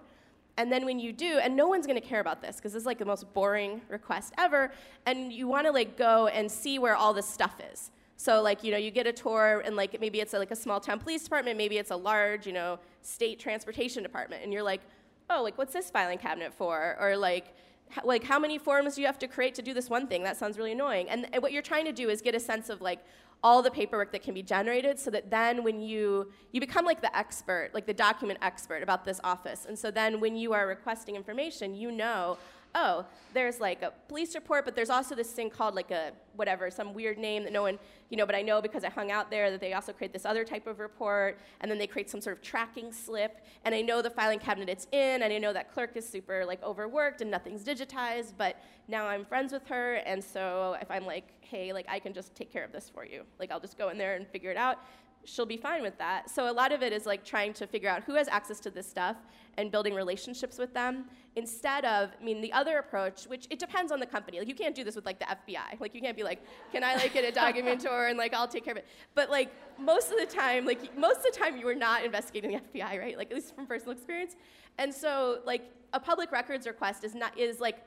And 0.57 0.71
then 0.71 0.85
when 0.85 0.97
you 0.99 1.13
do, 1.13 1.37
and 1.37 1.55
no 1.55 1.67
one's 1.67 1.85
going 1.85 2.01
to 2.01 2.07
care 2.07 2.19
about 2.19 2.41
this 2.41 2.55
because 2.55 2.73
this 2.73 2.81
is 2.81 2.87
like 2.87 2.97
the 2.97 3.05
most 3.05 3.31
boring 3.35 3.81
request 3.89 4.33
ever, 4.39 4.71
and 5.05 5.31
you 5.31 5.47
want 5.47 5.67
to 5.67 5.71
like 5.71 5.97
go 5.97 6.27
and 6.27 6.51
see 6.51 6.79
where 6.79 6.95
all 6.95 7.13
this 7.13 7.29
stuff 7.29 7.61
is. 7.71 7.91
So 8.19 8.41
like 8.41 8.63
you 8.63 8.71
know 8.71 8.77
you 8.79 8.89
get 8.89 9.05
a 9.05 9.13
tour 9.13 9.61
and 9.63 9.75
like 9.75 10.01
maybe 10.01 10.19
it's 10.19 10.33
a, 10.33 10.39
like 10.39 10.49
a 10.49 10.55
small 10.55 10.79
town 10.79 10.99
police 10.99 11.23
department, 11.23 11.57
maybe 11.57 11.77
it's 11.77 11.91
a 11.91 11.95
large 11.95 12.47
you 12.47 12.53
know 12.53 12.79
state 13.03 13.39
transportation 13.39 14.01
department, 14.01 14.43
and 14.43 14.51
you're 14.51 14.63
like, 14.63 14.81
oh 15.29 15.43
like 15.43 15.57
what's 15.57 15.73
this 15.73 15.89
filing 15.89 16.17
cabinet 16.17 16.53
for? 16.53 16.97
Or 16.99 17.15
like 17.17 17.55
like 18.03 18.23
how 18.23 18.37
many 18.37 18.57
forms 18.57 18.95
do 18.95 19.01
you 19.01 19.07
have 19.07 19.19
to 19.19 19.27
create 19.27 19.55
to 19.55 19.61
do 19.61 19.73
this 19.73 19.89
one 19.89 20.07
thing? 20.07 20.23
That 20.23 20.37
sounds 20.37 20.57
really 20.57 20.73
annoying. 20.73 21.09
And, 21.09 21.27
and 21.31 21.41
what 21.41 21.51
you're 21.51 21.61
trying 21.61 21.85
to 21.85 21.93
do 21.93 22.09
is 22.09 22.21
get 22.21 22.35
a 22.35 22.39
sense 22.39 22.69
of 22.69 22.81
like 22.81 22.99
all 23.43 23.61
the 23.61 23.71
paperwork 23.71 24.11
that 24.11 24.23
can 24.23 24.33
be 24.33 24.41
generated 24.41 24.99
so 24.99 25.11
that 25.11 25.29
then 25.29 25.63
when 25.63 25.79
you 25.79 26.31
you 26.51 26.59
become 26.59 26.85
like 26.85 27.01
the 27.01 27.15
expert 27.15 27.69
like 27.73 27.85
the 27.85 27.93
document 27.93 28.39
expert 28.41 28.81
about 28.81 29.05
this 29.05 29.21
office 29.23 29.65
and 29.65 29.77
so 29.77 29.91
then 29.91 30.19
when 30.19 30.35
you 30.35 30.53
are 30.53 30.67
requesting 30.67 31.15
information 31.15 31.75
you 31.75 31.91
know 31.91 32.37
oh, 32.75 33.05
there's 33.33 33.59
like 33.59 33.81
a 33.81 33.91
police 34.07 34.35
report, 34.35 34.65
but 34.65 34.75
there's 34.75 34.89
also 34.89 35.15
this 35.15 35.31
thing 35.31 35.49
called 35.49 35.75
like 35.75 35.91
a 35.91 36.11
whatever, 36.35 36.69
some 36.69 36.93
weird 36.93 37.17
name 37.17 37.43
that 37.43 37.53
no 37.53 37.61
one, 37.61 37.79
you 38.09 38.17
know, 38.17 38.25
but 38.25 38.35
I 38.35 38.41
know 38.41 38.61
because 38.61 38.83
I 38.83 38.89
hung 38.89 39.11
out 39.11 39.31
there 39.31 39.49
that 39.51 39.59
they 39.59 39.73
also 39.73 39.91
create 39.91 40.13
this 40.13 40.25
other 40.25 40.43
type 40.43 40.67
of 40.67 40.79
report, 40.79 41.39
and 41.61 41.69
then 41.69 41.77
they 41.77 41.87
create 41.87 42.09
some 42.09 42.21
sort 42.21 42.37
of 42.37 42.43
tracking 42.43 42.91
slip, 42.91 43.45
and 43.65 43.73
I 43.73 43.81
know 43.81 44.01
the 44.01 44.09
filing 44.09 44.39
cabinet 44.39 44.69
it's 44.69 44.87
in, 44.91 45.23
and 45.23 45.33
I 45.33 45.37
know 45.37 45.53
that 45.53 45.73
clerk 45.73 45.95
is 45.95 46.07
super 46.07 46.45
like 46.45 46.61
overworked 46.63 47.21
and 47.21 47.31
nothing's 47.31 47.63
digitized, 47.63 48.33
but 48.37 48.57
now 48.87 49.07
I'm 49.07 49.25
friends 49.25 49.51
with 49.51 49.65
her, 49.67 49.95
and 49.95 50.23
so 50.23 50.77
if 50.81 50.89
I'm 50.91 51.05
like, 51.05 51.29
hey, 51.41 51.73
like 51.73 51.85
I 51.89 51.99
can 51.99 52.13
just 52.13 52.35
take 52.35 52.51
care 52.51 52.63
of 52.63 52.71
this 52.71 52.89
for 52.89 53.05
you, 53.05 53.23
like 53.39 53.51
I'll 53.51 53.59
just 53.59 53.77
go 53.77 53.89
in 53.89 53.97
there 53.97 54.15
and 54.15 54.27
figure 54.27 54.51
it 54.51 54.57
out, 54.57 54.77
she'll 55.25 55.45
be 55.45 55.57
fine 55.57 55.81
with 55.81 55.97
that. 55.97 56.29
So 56.29 56.49
a 56.49 56.53
lot 56.53 56.71
of 56.71 56.81
it 56.81 56.93
is 56.93 57.05
like 57.05 57.25
trying 57.25 57.53
to 57.53 57.67
figure 57.67 57.89
out 57.89 58.03
who 58.03 58.13
has 58.15 58.27
access 58.27 58.59
to 58.61 58.69
this 58.69 58.87
stuff 58.87 59.17
and 59.57 59.71
building 59.71 59.93
relationships 59.93 60.57
with 60.57 60.73
them 60.73 61.05
instead 61.35 61.85
of 61.85 62.09
I 62.19 62.23
mean 62.23 62.41
the 62.41 62.53
other 62.53 62.77
approach, 62.77 63.25
which 63.25 63.47
it 63.49 63.59
depends 63.59 63.91
on 63.91 63.99
the 63.99 64.05
company. 64.05 64.39
Like 64.39 64.47
you 64.47 64.55
can't 64.55 64.75
do 64.75 64.83
this 64.83 64.95
with 64.95 65.05
like 65.05 65.19
the 65.19 65.25
FBI. 65.25 65.79
Like 65.79 65.93
you 65.95 66.01
can't 66.01 66.15
be 66.15 66.23
like, 66.23 66.41
can 66.71 66.83
I 66.83 66.95
like 66.95 67.13
get 67.13 67.23
a 67.23 67.31
document 67.31 67.81
tour 67.81 68.07
and 68.07 68.17
like 68.17 68.33
I'll 68.33 68.47
take 68.47 68.65
care 68.65 68.73
of 68.73 68.77
it. 68.77 68.87
But 69.15 69.29
like 69.29 69.51
most 69.79 70.11
of 70.11 70.19
the 70.19 70.25
time, 70.25 70.65
like 70.65 70.97
most 70.97 71.17
of 71.17 71.23
the 71.23 71.39
time 71.39 71.57
you 71.57 71.67
are 71.67 71.75
not 71.75 72.03
investigating 72.03 72.51
the 72.51 72.79
FBI, 72.79 72.99
right? 72.99 73.17
Like 73.17 73.31
at 73.31 73.35
least 73.35 73.55
from 73.55 73.65
personal 73.65 73.93
experience. 73.93 74.35
And 74.77 74.93
so 74.93 75.39
like 75.45 75.71
a 75.93 75.99
public 75.99 76.31
records 76.31 76.67
request 76.67 77.03
is 77.03 77.15
not 77.15 77.37
is 77.37 77.59
like 77.59 77.79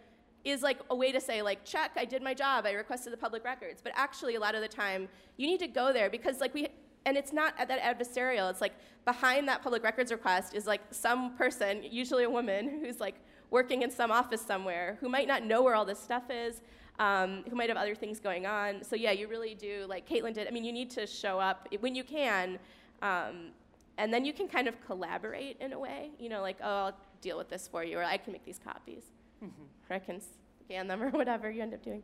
is 0.45 0.63
like 0.63 0.79
a 0.91 0.97
way 0.97 1.13
to 1.13 1.21
say 1.21 1.43
like 1.43 1.65
check 1.67 1.91
i 1.97 2.05
did 2.05 2.23
my 2.23 2.33
job 2.33 2.65
i 2.65 2.73
requested 2.73 3.13
the 3.13 3.17
public 3.17 3.45
records 3.45 3.83
but 3.83 3.93
actually 3.95 4.37
a 4.37 4.41
lot 4.41 4.55
of 4.55 4.63
the 4.63 4.69
time 4.69 5.07
you 5.37 5.47
need 5.47 5.61
to 5.61 5.67
go 5.67 5.93
there 5.93 6.09
because 6.09 6.41
like 6.41 6.55
we 6.55 6.67
and 7.07 7.17
it's 7.17 7.33
not 7.33 7.57
that 7.57 7.81
adversarial. 7.81 8.51
It's 8.51 8.61
like 8.61 8.75
behind 9.05 9.49
that 9.49 9.63
public 9.63 9.83
records 9.83 10.13
request 10.13 10.55
is 10.55 10.67
like 10.67 10.83
some 10.91 11.35
person, 11.37 11.83
usually 11.83 12.25
a 12.25 12.31
woman, 12.31 12.81
who's 12.85 13.01
like 13.01 13.17
working 13.51 13.83
in 13.83 13.91
some 13.91 14.11
office 14.11 14.41
somewhere, 14.41 14.97
who 15.01 15.09
might 15.09 15.27
not 15.27 15.45
know 15.45 15.63
where 15.63 15.75
all 15.75 15.85
this 15.85 15.99
stuff 15.99 16.25
is, 16.31 16.61
um, 16.99 17.45
who 17.49 17.57
might 17.57 17.69
have 17.69 17.79
other 17.79 17.95
things 17.95 18.21
going 18.21 18.47
on. 18.47 18.85
So 18.85 18.97
yeah, 18.97 19.13
you 19.13 19.29
really 19.29 19.55
do, 19.55 19.87
like 19.89 20.09
Caitlin 20.09 20.35
did. 20.35 20.47
I 20.47 20.51
mean, 20.51 20.65
you 20.65 20.73
need 20.73 20.91
to 20.91 21.07
show 21.07 21.41
up 21.41 21.69
when 21.81 21.95
you 21.95 22.05
can, 22.05 22.59
um, 23.03 23.53
and 23.99 24.13
then 24.13 24.25
you 24.25 24.33
can 24.33 24.49
kind 24.49 24.69
of 24.69 24.81
collaborate 24.87 25.57
in 25.61 25.73
a 25.73 25.79
way. 25.79 26.11
You 26.19 26.29
know, 26.29 26.43
like 26.43 26.59
oh, 26.63 26.87
I'll 26.87 26.99
deal 27.21 27.39
with 27.39 27.49
this 27.49 27.67
for 27.67 27.83
you, 27.85 27.99
or 27.99 28.05
I 28.05 28.19
can 28.19 28.33
make 28.33 28.45
these 28.45 28.61
copies, 28.63 29.05
mm-hmm. 29.43 29.63
or 29.89 29.97
I 29.97 29.99
can 29.99 30.21
scan 30.65 30.87
them, 30.87 31.03
or 31.03 31.11
whatever 31.11 31.51
you 31.51 31.63
end 31.63 31.75
up 31.75 31.83
doing. 31.83 32.03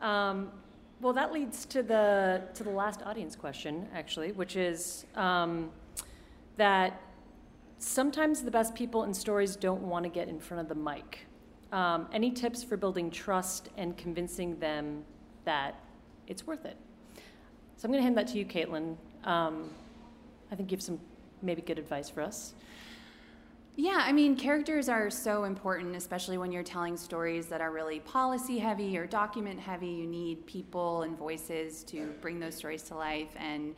Um, 0.00 0.50
well, 1.02 1.12
that 1.14 1.32
leads 1.32 1.66
to 1.66 1.82
the 1.82 2.42
to 2.54 2.62
the 2.62 2.70
last 2.70 3.02
audience 3.02 3.34
question, 3.34 3.88
actually, 3.92 4.30
which 4.30 4.54
is 4.54 5.04
um, 5.16 5.70
that 6.56 7.00
sometimes 7.78 8.42
the 8.42 8.52
best 8.52 8.72
people 8.76 9.02
in 9.02 9.12
stories 9.12 9.56
don't 9.56 9.82
want 9.82 10.04
to 10.04 10.08
get 10.08 10.28
in 10.28 10.38
front 10.38 10.60
of 10.60 10.68
the 10.68 10.76
mic. 10.76 11.26
Um, 11.72 12.06
any 12.12 12.30
tips 12.30 12.62
for 12.62 12.76
building 12.76 13.10
trust 13.10 13.70
and 13.76 13.96
convincing 13.96 14.60
them 14.60 15.04
that 15.44 15.74
it's 16.28 16.46
worth 16.46 16.64
it? 16.64 16.76
So 17.76 17.86
I'm 17.86 17.90
going 17.90 17.98
to 17.98 18.04
hand 18.04 18.16
that 18.16 18.28
to 18.28 18.38
you, 18.38 18.44
Caitlin. 18.44 18.96
Um, 19.24 19.70
I 20.52 20.54
think 20.54 20.70
you 20.70 20.76
have 20.76 20.82
some 20.82 21.00
maybe 21.40 21.62
good 21.62 21.80
advice 21.80 22.08
for 22.08 22.20
us. 22.20 22.54
Yeah, 23.74 24.02
I 24.04 24.12
mean, 24.12 24.36
characters 24.36 24.90
are 24.90 25.08
so 25.08 25.44
important, 25.44 25.96
especially 25.96 26.36
when 26.36 26.52
you're 26.52 26.62
telling 26.62 26.94
stories 26.94 27.46
that 27.46 27.62
are 27.62 27.70
really 27.70 28.00
policy 28.00 28.58
heavy 28.58 28.98
or 28.98 29.06
document 29.06 29.58
heavy. 29.58 29.86
You 29.86 30.06
need 30.06 30.46
people 30.46 31.02
and 31.02 31.16
voices 31.16 31.82
to 31.84 32.12
bring 32.20 32.38
those 32.38 32.54
stories 32.54 32.82
to 32.84 32.96
life. 32.96 33.30
And 33.36 33.74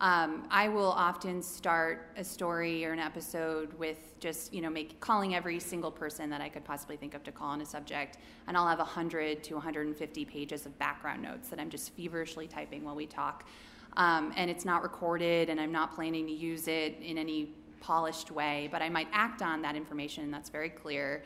um, 0.00 0.48
I 0.50 0.68
will 0.68 0.90
often 0.90 1.40
start 1.42 2.08
a 2.16 2.24
story 2.24 2.84
or 2.84 2.92
an 2.92 2.98
episode 2.98 3.72
with 3.74 4.18
just, 4.18 4.52
you 4.52 4.60
know, 4.60 4.68
make, 4.68 4.98
calling 4.98 5.36
every 5.36 5.60
single 5.60 5.92
person 5.92 6.28
that 6.30 6.40
I 6.40 6.48
could 6.48 6.64
possibly 6.64 6.96
think 6.96 7.14
of 7.14 7.22
to 7.22 7.30
call 7.30 7.50
on 7.50 7.60
a 7.60 7.66
subject. 7.66 8.18
And 8.48 8.56
I'll 8.56 8.66
have 8.66 8.78
100 8.78 9.44
to 9.44 9.54
150 9.54 10.24
pages 10.24 10.66
of 10.66 10.76
background 10.80 11.22
notes 11.22 11.48
that 11.50 11.60
I'm 11.60 11.70
just 11.70 11.92
feverishly 11.92 12.48
typing 12.48 12.82
while 12.82 12.96
we 12.96 13.06
talk. 13.06 13.44
Um, 13.96 14.32
and 14.36 14.50
it's 14.50 14.64
not 14.64 14.82
recorded, 14.82 15.48
and 15.48 15.60
I'm 15.60 15.72
not 15.72 15.94
planning 15.94 16.26
to 16.26 16.32
use 16.32 16.68
it 16.68 16.98
in 17.00 17.16
any 17.16 17.54
polished 17.80 18.30
way, 18.30 18.68
but 18.72 18.82
I 18.82 18.88
might 18.88 19.08
act 19.12 19.42
on 19.42 19.62
that 19.62 19.76
information. 19.76 20.30
That's 20.30 20.50
very 20.50 20.70
clear, 20.70 21.22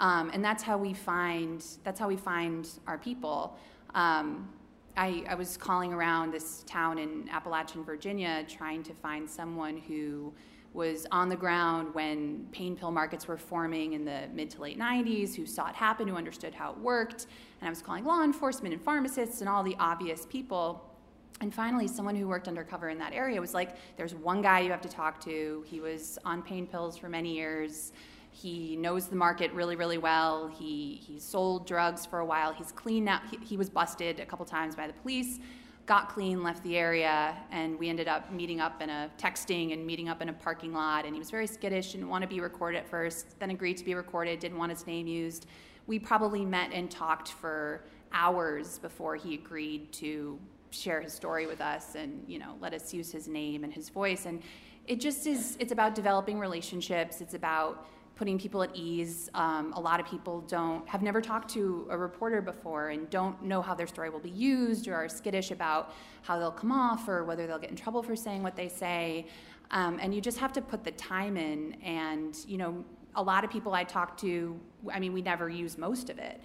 um, 0.00 0.30
and 0.32 0.44
that's 0.44 0.62
how 0.62 0.78
we 0.78 0.94
find 0.94 1.64
that's 1.84 1.98
how 2.00 2.08
we 2.08 2.16
find 2.16 2.68
our 2.86 2.98
people. 2.98 3.56
Um, 3.94 4.48
I, 4.96 5.24
I 5.28 5.34
was 5.34 5.56
calling 5.56 5.92
around 5.92 6.32
this 6.32 6.64
town 6.66 6.98
in 6.98 7.28
Appalachia, 7.28 7.84
Virginia, 7.84 8.44
trying 8.46 8.82
to 8.82 8.92
find 8.92 9.28
someone 9.28 9.78
who 9.78 10.34
was 10.74 11.06
on 11.10 11.28
the 11.28 11.36
ground 11.36 11.94
when 11.94 12.46
pain 12.52 12.76
pill 12.76 12.90
markets 12.90 13.28
were 13.28 13.36
forming 13.36 13.92
in 13.92 14.04
the 14.04 14.22
mid 14.32 14.50
to 14.50 14.62
late 14.62 14.78
90s, 14.78 15.34
who 15.34 15.46
saw 15.46 15.68
it 15.68 15.74
happen, 15.74 16.08
who 16.08 16.16
understood 16.16 16.54
how 16.54 16.72
it 16.72 16.78
worked. 16.78 17.26
And 17.60 17.68
I 17.68 17.70
was 17.70 17.82
calling 17.82 18.04
law 18.04 18.22
enforcement 18.22 18.74
and 18.74 18.82
pharmacists 18.82 19.40
and 19.40 19.48
all 19.48 19.62
the 19.62 19.76
obvious 19.78 20.26
people. 20.26 20.91
And 21.40 21.52
finally, 21.52 21.88
someone 21.88 22.14
who 22.14 22.28
worked 22.28 22.46
undercover 22.46 22.90
in 22.90 22.98
that 22.98 23.12
area 23.12 23.40
was 23.40 23.52
like, 23.52 23.76
there's 23.96 24.14
one 24.14 24.42
guy 24.42 24.60
you 24.60 24.70
have 24.70 24.80
to 24.82 24.88
talk 24.88 25.20
to. 25.24 25.64
He 25.66 25.80
was 25.80 26.18
on 26.24 26.42
pain 26.42 26.66
pills 26.66 26.96
for 26.96 27.08
many 27.08 27.34
years. 27.34 27.92
He 28.30 28.76
knows 28.76 29.08
the 29.08 29.16
market 29.16 29.52
really, 29.52 29.76
really 29.76 29.98
well. 29.98 30.48
He, 30.48 31.00
he 31.06 31.18
sold 31.18 31.66
drugs 31.66 32.06
for 32.06 32.20
a 32.20 32.24
while. 32.24 32.52
He's 32.52 32.72
clean 32.72 33.04
now. 33.04 33.20
He, 33.30 33.38
he 33.44 33.56
was 33.56 33.68
busted 33.68 34.20
a 34.20 34.26
couple 34.26 34.46
times 34.46 34.74
by 34.74 34.86
the 34.86 34.92
police, 34.94 35.38
got 35.84 36.08
clean, 36.08 36.42
left 36.42 36.62
the 36.62 36.78
area, 36.78 37.36
and 37.50 37.78
we 37.78 37.88
ended 37.88 38.08
up 38.08 38.32
meeting 38.32 38.60
up 38.60 38.80
in 38.80 38.88
a 38.88 39.10
texting 39.18 39.72
and 39.72 39.84
meeting 39.84 40.08
up 40.08 40.22
in 40.22 40.28
a 40.28 40.32
parking 40.32 40.72
lot. 40.72 41.04
And 41.04 41.14
he 41.14 41.18
was 41.18 41.30
very 41.30 41.46
skittish, 41.46 41.92
didn't 41.92 42.08
want 42.08 42.22
to 42.22 42.28
be 42.28 42.40
recorded 42.40 42.78
at 42.78 42.88
first, 42.88 43.38
then 43.38 43.50
agreed 43.50 43.76
to 43.78 43.84
be 43.84 43.94
recorded, 43.94 44.38
didn't 44.38 44.58
want 44.58 44.70
his 44.70 44.86
name 44.86 45.06
used. 45.06 45.46
We 45.86 45.98
probably 45.98 46.44
met 46.44 46.72
and 46.72 46.90
talked 46.90 47.32
for 47.32 47.84
hours 48.12 48.78
before 48.78 49.16
he 49.16 49.34
agreed 49.34 49.92
to 49.92 50.38
share 50.72 51.00
his 51.00 51.12
story 51.12 51.46
with 51.46 51.60
us 51.60 51.94
and 51.94 52.24
you 52.26 52.38
know 52.38 52.56
let 52.60 52.74
us 52.74 52.92
use 52.92 53.12
his 53.12 53.28
name 53.28 53.64
and 53.64 53.72
his 53.72 53.88
voice. 53.88 54.26
And 54.26 54.42
it 54.86 55.00
just 55.00 55.26
is 55.26 55.56
it's 55.60 55.72
about 55.72 55.94
developing 55.94 56.38
relationships. 56.38 57.20
It's 57.20 57.34
about 57.34 57.86
putting 58.14 58.38
people 58.38 58.62
at 58.62 58.70
ease. 58.74 59.30
Um, 59.34 59.72
a 59.72 59.80
lot 59.80 59.98
of 59.98 60.06
people 60.06 60.42
don't 60.42 60.86
have 60.88 61.02
never 61.02 61.20
talked 61.20 61.50
to 61.54 61.86
a 61.90 61.96
reporter 61.96 62.42
before 62.42 62.90
and 62.90 63.08
don't 63.08 63.42
know 63.42 63.62
how 63.62 63.74
their 63.74 63.86
story 63.86 64.10
will 64.10 64.20
be 64.20 64.30
used 64.30 64.86
or 64.86 64.94
are 64.94 65.08
skittish 65.08 65.50
about 65.50 65.94
how 66.22 66.38
they'll 66.38 66.50
come 66.50 66.72
off 66.72 67.08
or 67.08 67.24
whether 67.24 67.46
they'll 67.46 67.58
get 67.58 67.70
in 67.70 67.76
trouble 67.76 68.02
for 68.02 68.14
saying 68.14 68.42
what 68.42 68.54
they 68.54 68.68
say. 68.68 69.26
Um, 69.70 69.98
and 70.00 70.14
you 70.14 70.20
just 70.20 70.38
have 70.38 70.52
to 70.52 70.60
put 70.60 70.84
the 70.84 70.90
time 70.92 71.36
in. 71.36 71.74
And 71.82 72.36
you 72.46 72.58
know 72.58 72.84
a 73.14 73.22
lot 73.22 73.44
of 73.44 73.50
people 73.50 73.74
i 73.74 73.84
talk 73.84 74.16
to 74.16 74.58
i 74.92 74.98
mean 74.98 75.12
we 75.12 75.22
never 75.22 75.48
use 75.48 75.76
most 75.76 76.10
of 76.10 76.18
it 76.18 76.40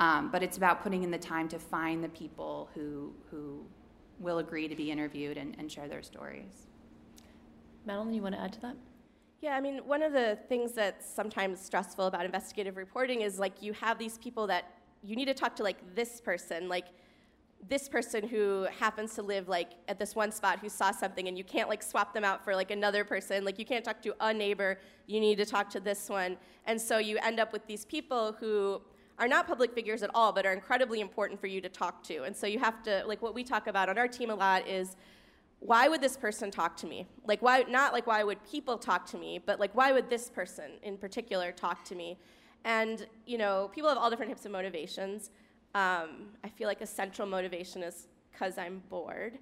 um, 0.00 0.30
but 0.30 0.42
it's 0.42 0.56
about 0.56 0.82
putting 0.82 1.02
in 1.02 1.10
the 1.10 1.18
time 1.18 1.46
to 1.48 1.58
find 1.58 2.02
the 2.02 2.08
people 2.08 2.70
who, 2.74 3.12
who 3.30 3.62
will 4.18 4.38
agree 4.38 4.66
to 4.66 4.74
be 4.74 4.90
interviewed 4.90 5.36
and, 5.36 5.54
and 5.58 5.70
share 5.70 5.88
their 5.88 6.02
stories. 6.02 6.66
Madeline, 7.84 8.14
you 8.14 8.22
want 8.22 8.34
to 8.34 8.40
add 8.40 8.52
to 8.54 8.60
that? 8.62 8.76
Yeah, 9.42 9.56
I 9.56 9.60
mean, 9.60 9.78
one 9.86 10.02
of 10.02 10.14
the 10.14 10.38
things 10.48 10.72
that's 10.72 11.08
sometimes 11.08 11.60
stressful 11.60 12.06
about 12.06 12.24
investigative 12.24 12.78
reporting 12.78 13.20
is 13.20 13.38
like 13.38 13.62
you 13.62 13.74
have 13.74 13.98
these 13.98 14.16
people 14.18 14.46
that 14.46 14.72
you 15.02 15.16
need 15.16 15.26
to 15.26 15.34
talk 15.34 15.54
to, 15.56 15.62
like 15.62 15.94
this 15.94 16.18
person, 16.20 16.68
like 16.68 16.86
this 17.68 17.86
person 17.86 18.26
who 18.26 18.66
happens 18.78 19.14
to 19.14 19.22
live 19.22 19.48
like 19.48 19.72
at 19.86 19.98
this 19.98 20.16
one 20.16 20.32
spot 20.32 20.58
who 20.60 20.68
saw 20.70 20.90
something 20.90 21.28
and 21.28 21.36
you 21.36 21.44
can't 21.44 21.68
like 21.68 21.82
swap 21.82 22.14
them 22.14 22.24
out 22.24 22.42
for 22.42 22.56
like 22.56 22.70
another 22.70 23.04
person 23.04 23.44
like 23.44 23.58
you 23.58 23.66
can't 23.66 23.84
talk 23.84 24.00
to 24.00 24.14
a 24.20 24.32
neighbor 24.32 24.78
you 25.06 25.20
need 25.20 25.36
to 25.36 25.44
talk 25.44 25.68
to 25.68 25.78
this 25.78 26.08
one 26.08 26.38
and 26.64 26.80
so 26.80 26.96
you 26.96 27.18
end 27.18 27.38
up 27.38 27.52
with 27.52 27.66
these 27.66 27.84
people 27.84 28.34
who 28.40 28.80
are 29.20 29.28
not 29.28 29.46
public 29.46 29.72
figures 29.72 30.02
at 30.02 30.10
all, 30.14 30.32
but 30.32 30.46
are 30.46 30.52
incredibly 30.52 31.00
important 31.00 31.38
for 31.38 31.46
you 31.46 31.60
to 31.60 31.68
talk 31.68 32.02
to. 32.04 32.24
And 32.24 32.34
so 32.34 32.46
you 32.46 32.58
have 32.58 32.82
to, 32.84 33.04
like 33.06 33.20
what 33.20 33.34
we 33.34 33.44
talk 33.44 33.66
about 33.66 33.88
on 33.90 33.98
our 33.98 34.08
team 34.08 34.30
a 34.30 34.34
lot 34.34 34.66
is 34.66 34.96
why 35.60 35.88
would 35.88 36.00
this 36.00 36.16
person 36.16 36.50
talk 36.50 36.74
to 36.78 36.86
me? 36.86 37.06
Like, 37.26 37.42
why, 37.42 37.64
not 37.68 37.92
like 37.92 38.06
why 38.06 38.24
would 38.24 38.42
people 38.50 38.78
talk 38.78 39.04
to 39.10 39.18
me, 39.18 39.38
but 39.38 39.60
like, 39.60 39.74
why 39.74 39.92
would 39.92 40.08
this 40.08 40.30
person 40.30 40.70
in 40.82 40.96
particular 40.96 41.52
talk 41.52 41.84
to 41.84 41.94
me? 41.94 42.18
And, 42.64 43.06
you 43.26 43.36
know, 43.36 43.70
people 43.74 43.90
have 43.90 43.98
all 43.98 44.08
different 44.08 44.32
types 44.32 44.46
of 44.46 44.52
motivations. 44.52 45.30
Um, 45.74 46.30
I 46.42 46.48
feel 46.48 46.66
like 46.66 46.80
a 46.80 46.86
central 46.86 47.28
motivation 47.28 47.82
is 47.82 48.08
because 48.32 48.56
I'm 48.56 48.82
bored, 48.88 49.38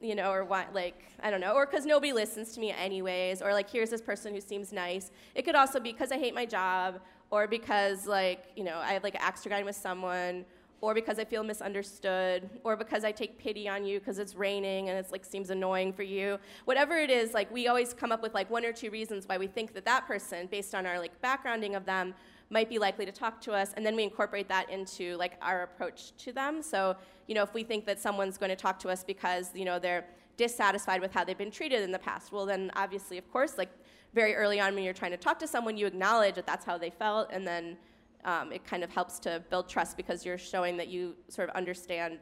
you 0.00 0.16
know, 0.16 0.32
or 0.32 0.44
why, 0.44 0.66
like, 0.74 1.04
I 1.22 1.30
don't 1.30 1.40
know, 1.40 1.52
or 1.52 1.66
because 1.66 1.86
nobody 1.86 2.12
listens 2.12 2.52
to 2.54 2.60
me 2.60 2.72
anyways, 2.72 3.42
or 3.42 3.52
like, 3.52 3.70
here's 3.70 3.90
this 3.90 4.02
person 4.02 4.34
who 4.34 4.40
seems 4.40 4.72
nice. 4.72 5.12
It 5.36 5.42
could 5.42 5.54
also 5.54 5.78
be 5.78 5.92
because 5.92 6.10
I 6.10 6.18
hate 6.18 6.34
my 6.34 6.46
job, 6.46 7.00
or 7.30 7.46
because, 7.46 8.06
like, 8.06 8.46
you 8.56 8.64
know, 8.64 8.78
I 8.78 8.92
have 8.92 9.02
like 9.04 9.14
an 9.14 9.20
axe 9.22 9.42
to 9.42 9.48
grind 9.48 9.64
with 9.64 9.76
someone, 9.76 10.44
or 10.80 10.94
because 10.94 11.18
I 11.18 11.24
feel 11.24 11.44
misunderstood, 11.44 12.48
or 12.64 12.76
because 12.76 13.04
I 13.04 13.12
take 13.12 13.38
pity 13.38 13.68
on 13.68 13.84
you 13.84 13.98
because 13.98 14.18
it's 14.18 14.34
raining 14.34 14.88
and 14.88 14.98
it's 14.98 15.12
like 15.12 15.24
seems 15.24 15.50
annoying 15.50 15.92
for 15.92 16.02
you. 16.02 16.38
Whatever 16.64 16.96
it 16.96 17.10
is, 17.10 17.34
like 17.34 17.52
we 17.52 17.68
always 17.68 17.92
come 17.92 18.12
up 18.12 18.22
with 18.22 18.34
like 18.34 18.50
one 18.50 18.64
or 18.64 18.72
two 18.72 18.90
reasons 18.90 19.28
why 19.28 19.36
we 19.38 19.46
think 19.46 19.74
that 19.74 19.84
that 19.84 20.06
person, 20.06 20.46
based 20.50 20.74
on 20.74 20.86
our 20.86 20.98
like 20.98 21.20
backgrounding 21.22 21.76
of 21.76 21.84
them, 21.84 22.14
might 22.48 22.68
be 22.68 22.78
likely 22.78 23.06
to 23.06 23.12
talk 23.12 23.40
to 23.42 23.52
us, 23.52 23.72
and 23.76 23.86
then 23.86 23.94
we 23.94 24.02
incorporate 24.02 24.48
that 24.48 24.68
into 24.70 25.16
like 25.16 25.34
our 25.40 25.62
approach 25.62 26.16
to 26.16 26.32
them. 26.32 26.62
So, 26.62 26.96
you 27.28 27.34
know, 27.34 27.42
if 27.42 27.54
we 27.54 27.62
think 27.62 27.86
that 27.86 28.00
someone's 28.00 28.38
going 28.38 28.50
to 28.50 28.56
talk 28.56 28.78
to 28.80 28.88
us 28.88 29.04
because 29.04 29.50
you 29.54 29.64
know 29.64 29.78
they're 29.78 30.04
dissatisfied 30.36 31.00
with 31.00 31.12
how 31.12 31.22
they've 31.22 31.38
been 31.38 31.50
treated 31.50 31.82
in 31.82 31.92
the 31.92 31.98
past, 31.98 32.32
well, 32.32 32.46
then 32.46 32.70
obviously, 32.74 33.18
of 33.18 33.30
course, 33.30 33.56
like 33.58 33.68
very 34.12 34.34
early 34.34 34.60
on 34.60 34.74
when 34.74 34.84
you're 34.84 34.94
trying 34.94 35.12
to 35.12 35.16
talk 35.16 35.38
to 35.38 35.46
someone, 35.46 35.76
you 35.76 35.86
acknowledge 35.86 36.34
that 36.34 36.46
that's 36.46 36.64
how 36.64 36.76
they 36.78 36.90
felt, 36.90 37.28
and 37.30 37.46
then 37.46 37.76
um, 38.24 38.52
it 38.52 38.64
kind 38.64 38.82
of 38.82 38.90
helps 38.90 39.18
to 39.20 39.42
build 39.50 39.68
trust 39.68 39.96
because 39.96 40.24
you're 40.24 40.38
showing 40.38 40.76
that 40.76 40.88
you 40.88 41.14
sort 41.28 41.48
of 41.48 41.56
understand, 41.56 42.18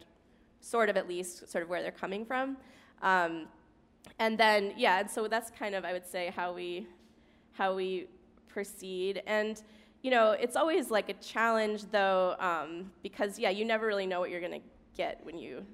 sort 0.61 0.89
of 0.89 0.97
at 0.97 1.09
least, 1.09 1.51
sort 1.51 1.63
of 1.63 1.71
where 1.71 1.83
they're 1.83 1.91
coming 1.91 2.25
from. 2.25 2.57
Um, 3.03 3.47
and 4.19 4.39
then, 4.39 4.75
yeah, 4.77 5.01
and 5.01 5.11
so 5.11 5.29
that's 5.29 5.51
kind 5.51 5.75
of, 5.75 5.85
I 5.85 5.93
would 5.93 6.07
say, 6.07 6.33
how 6.35 6.53
we 6.53 6.87
how 7.53 7.75
we 7.75 8.07
proceed. 8.49 9.23
And 9.27 9.61
you 10.03 10.13
know, 10.13 10.31
it's 10.31 10.55
always 10.55 10.91
like 10.91 11.09
a 11.09 11.15
challenge 11.15 11.91
though, 11.91 12.37
um, 12.39 12.93
because 13.03 13.39
yeah, 13.39 13.51
you 13.51 13.65
never 13.65 13.87
really 13.87 14.07
know 14.07 14.21
what 14.21 14.31
you're 14.31 14.41
gonna 14.41 14.61
get 14.97 15.21
when 15.25 15.39
you 15.39 15.65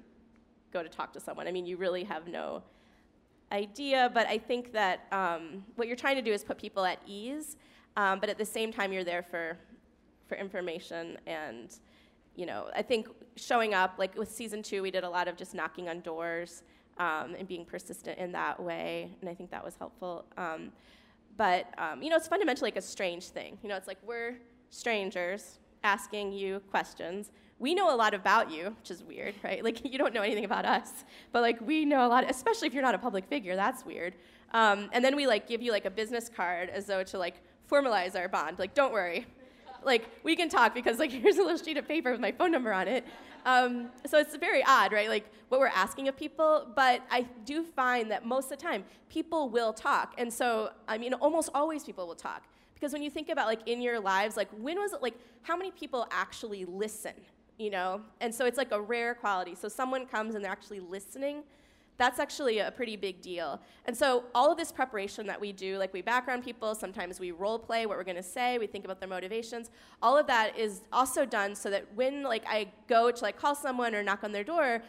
go 0.73 0.81
to 0.81 0.89
talk 0.89 1.13
to 1.13 1.19
someone. 1.19 1.47
I 1.47 1.51
mean, 1.51 1.65
you 1.65 1.77
really 1.77 2.03
have 2.03 2.27
no 2.27 2.63
idea, 3.55 4.11
but 4.13 4.27
I 4.27 4.37
think 4.37 4.71
that 4.73 4.97
um, 5.11 5.63
what 5.75 5.87
you're 5.87 6.01
trying 6.05 6.17
to 6.17 6.21
do 6.21 6.33
is 6.33 6.43
put 6.43 6.57
people 6.57 6.83
at 6.85 6.99
ease, 7.07 7.57
um, 7.97 8.19
but 8.19 8.29
at 8.29 8.37
the 8.37 8.45
same 8.45 8.71
time, 8.71 8.93
you're 8.93 9.09
there 9.13 9.23
for 9.23 9.57
for 10.27 10.35
information 10.37 11.19
and 11.27 11.77
you 12.35 12.47
know 12.47 12.61
i 12.75 12.81
think 12.81 13.07
showing 13.35 13.75
up 13.75 13.93
like 13.99 14.17
with 14.17 14.27
season 14.27 14.63
two 14.63 14.81
we 14.81 14.89
did 14.89 15.03
a 15.03 15.09
lot 15.17 15.27
of 15.27 15.37
just 15.37 15.53
knocking 15.53 15.87
on 15.87 15.99
doors 15.99 16.63
um, 16.97 17.35
and 17.37 17.47
being 17.47 17.63
persistent 17.63 18.17
in 18.17 18.31
that 18.31 18.59
way 18.59 19.15
and 19.21 19.29
i 19.29 19.35
think 19.35 19.51
that 19.51 19.63
was 19.63 19.75
helpful 19.75 20.25
um, 20.35 20.71
but 21.37 21.73
um, 21.77 22.01
you 22.01 22.09
know, 22.09 22.15
it's 22.15 22.27
fundamentally 22.27 22.67
like 22.67 22.77
a 22.77 22.81
strange 22.81 23.29
thing. 23.29 23.57
You 23.61 23.69
know, 23.69 23.75
it's 23.75 23.87
like 23.87 23.97
we're 24.05 24.37
strangers 24.69 25.59
asking 25.85 26.33
you 26.33 26.59
questions. 26.71 27.31
We 27.59 27.73
know 27.73 27.93
a 27.93 27.95
lot 27.95 28.13
about 28.13 28.51
you, 28.51 28.75
which 28.79 28.91
is 28.91 29.03
weird, 29.03 29.35
right? 29.43 29.63
Like 29.63 29.85
you 29.91 29.97
don't 29.97 30.13
know 30.13 30.23
anything 30.23 30.45
about 30.45 30.65
us, 30.65 31.05
but 31.31 31.41
like 31.41 31.61
we 31.61 31.85
know 31.85 32.05
a 32.05 32.09
lot, 32.09 32.29
especially 32.29 32.67
if 32.67 32.73
you're 32.73 32.83
not 32.83 32.95
a 32.95 32.99
public 32.99 33.25
figure. 33.27 33.55
That's 33.55 33.85
weird. 33.85 34.15
Um, 34.53 34.89
and 34.91 35.05
then 35.05 35.15
we 35.15 35.27
like 35.27 35.47
give 35.47 35.61
you 35.61 35.71
like 35.71 35.85
a 35.85 35.89
business 35.89 36.29
card 36.29 36.69
as 36.69 36.85
though 36.87 37.03
to 37.03 37.17
like 37.17 37.35
formalize 37.71 38.15
our 38.15 38.27
bond. 38.27 38.59
Like, 38.59 38.73
don't 38.73 38.91
worry, 38.91 39.25
like 39.83 40.09
we 40.23 40.35
can 40.35 40.49
talk 40.49 40.73
because 40.73 40.97
like 40.97 41.11
here's 41.23 41.37
a 41.37 41.43
little 41.43 41.57
sheet 41.57 41.77
of 41.77 41.87
paper 41.87 42.11
with 42.11 42.19
my 42.19 42.31
phone 42.31 42.51
number 42.51 42.73
on 42.73 42.87
it. 42.87 43.05
Um, 43.45 43.89
so 44.07 44.17
it's 44.17 44.35
very 44.37 44.63
odd, 44.65 44.91
right? 44.91 45.07
Like 45.07 45.25
what 45.49 45.59
we're 45.59 45.67
asking 45.67 46.07
of 46.07 46.17
people, 46.17 46.67
but 46.75 47.03
I 47.11 47.27
do 47.45 47.63
find 47.63 48.09
that 48.09 48.25
most 48.25 48.45
of 48.45 48.57
the 48.57 48.63
time 48.63 48.83
people 49.07 49.49
will 49.49 49.71
talk, 49.71 50.15
and 50.17 50.33
so 50.33 50.71
I 50.87 50.97
mean 50.97 51.13
almost 51.13 51.51
always 51.53 51.83
people 51.83 52.07
will 52.07 52.15
talk 52.15 52.43
because 52.75 52.93
when 52.93 53.01
you 53.01 53.09
think 53.09 53.29
about 53.29 53.47
like 53.47 53.67
in 53.67 53.81
your 53.81 53.99
lives, 53.99 54.37
like 54.37 54.49
when 54.59 54.77
was 54.77 54.93
it 54.93 55.01
like 55.01 55.15
how 55.41 55.57
many 55.57 55.71
people 55.71 56.07
actually 56.11 56.65
listen, 56.65 57.13
you 57.57 57.71
know? 57.71 58.01
And 58.21 58.33
so 58.33 58.45
it's 58.45 58.57
like 58.57 58.71
a 58.71 58.79
rare 58.79 59.15
quality. 59.15 59.55
So 59.55 59.67
someone 59.67 60.05
comes 60.05 60.35
and 60.35 60.45
they're 60.45 60.51
actually 60.51 60.81
listening 60.81 61.43
that's 61.97 62.19
actually 62.19 62.59
a 62.59 62.71
pretty 62.71 62.95
big 62.95 63.21
deal. 63.21 63.59
And 63.85 63.95
so 63.95 64.25
all 64.33 64.51
of 64.51 64.57
this 64.57 64.71
preparation 64.71 65.25
that 65.27 65.39
we 65.39 65.51
do, 65.53 65.77
like 65.77 65.93
we 65.93 66.01
background 66.01 66.43
people, 66.43 66.75
sometimes 66.75 67.19
we 67.19 67.31
role 67.31 67.57
play 67.57 67.85
what 67.85 67.97
we're 67.97 68.03
going 68.03 68.17
to 68.17 68.23
say, 68.23 68.57
we 68.57 68.67
think 68.67 68.85
about 68.85 68.99
their 68.99 69.09
motivations. 69.09 69.71
All 70.01 70.17
of 70.17 70.27
that 70.27 70.57
is 70.57 70.81
also 70.91 71.25
done 71.25 71.55
so 71.55 71.69
that 71.69 71.85
when 71.95 72.23
like 72.23 72.43
I 72.47 72.67
go 72.87 73.11
to 73.11 73.23
like 73.23 73.37
call 73.37 73.55
someone 73.55 73.95
or 73.95 74.03
knock 74.03 74.23
on 74.23 74.31
their 74.31 74.43
door, 74.43 74.81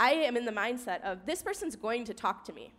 I 0.00 0.12
am 0.12 0.36
in 0.36 0.44
the 0.44 0.52
mindset 0.52 1.02
of 1.02 1.26
this 1.26 1.42
person's 1.42 1.76
going 1.76 2.04
to 2.04 2.14
talk 2.14 2.44
to 2.44 2.52
me. 2.52 2.72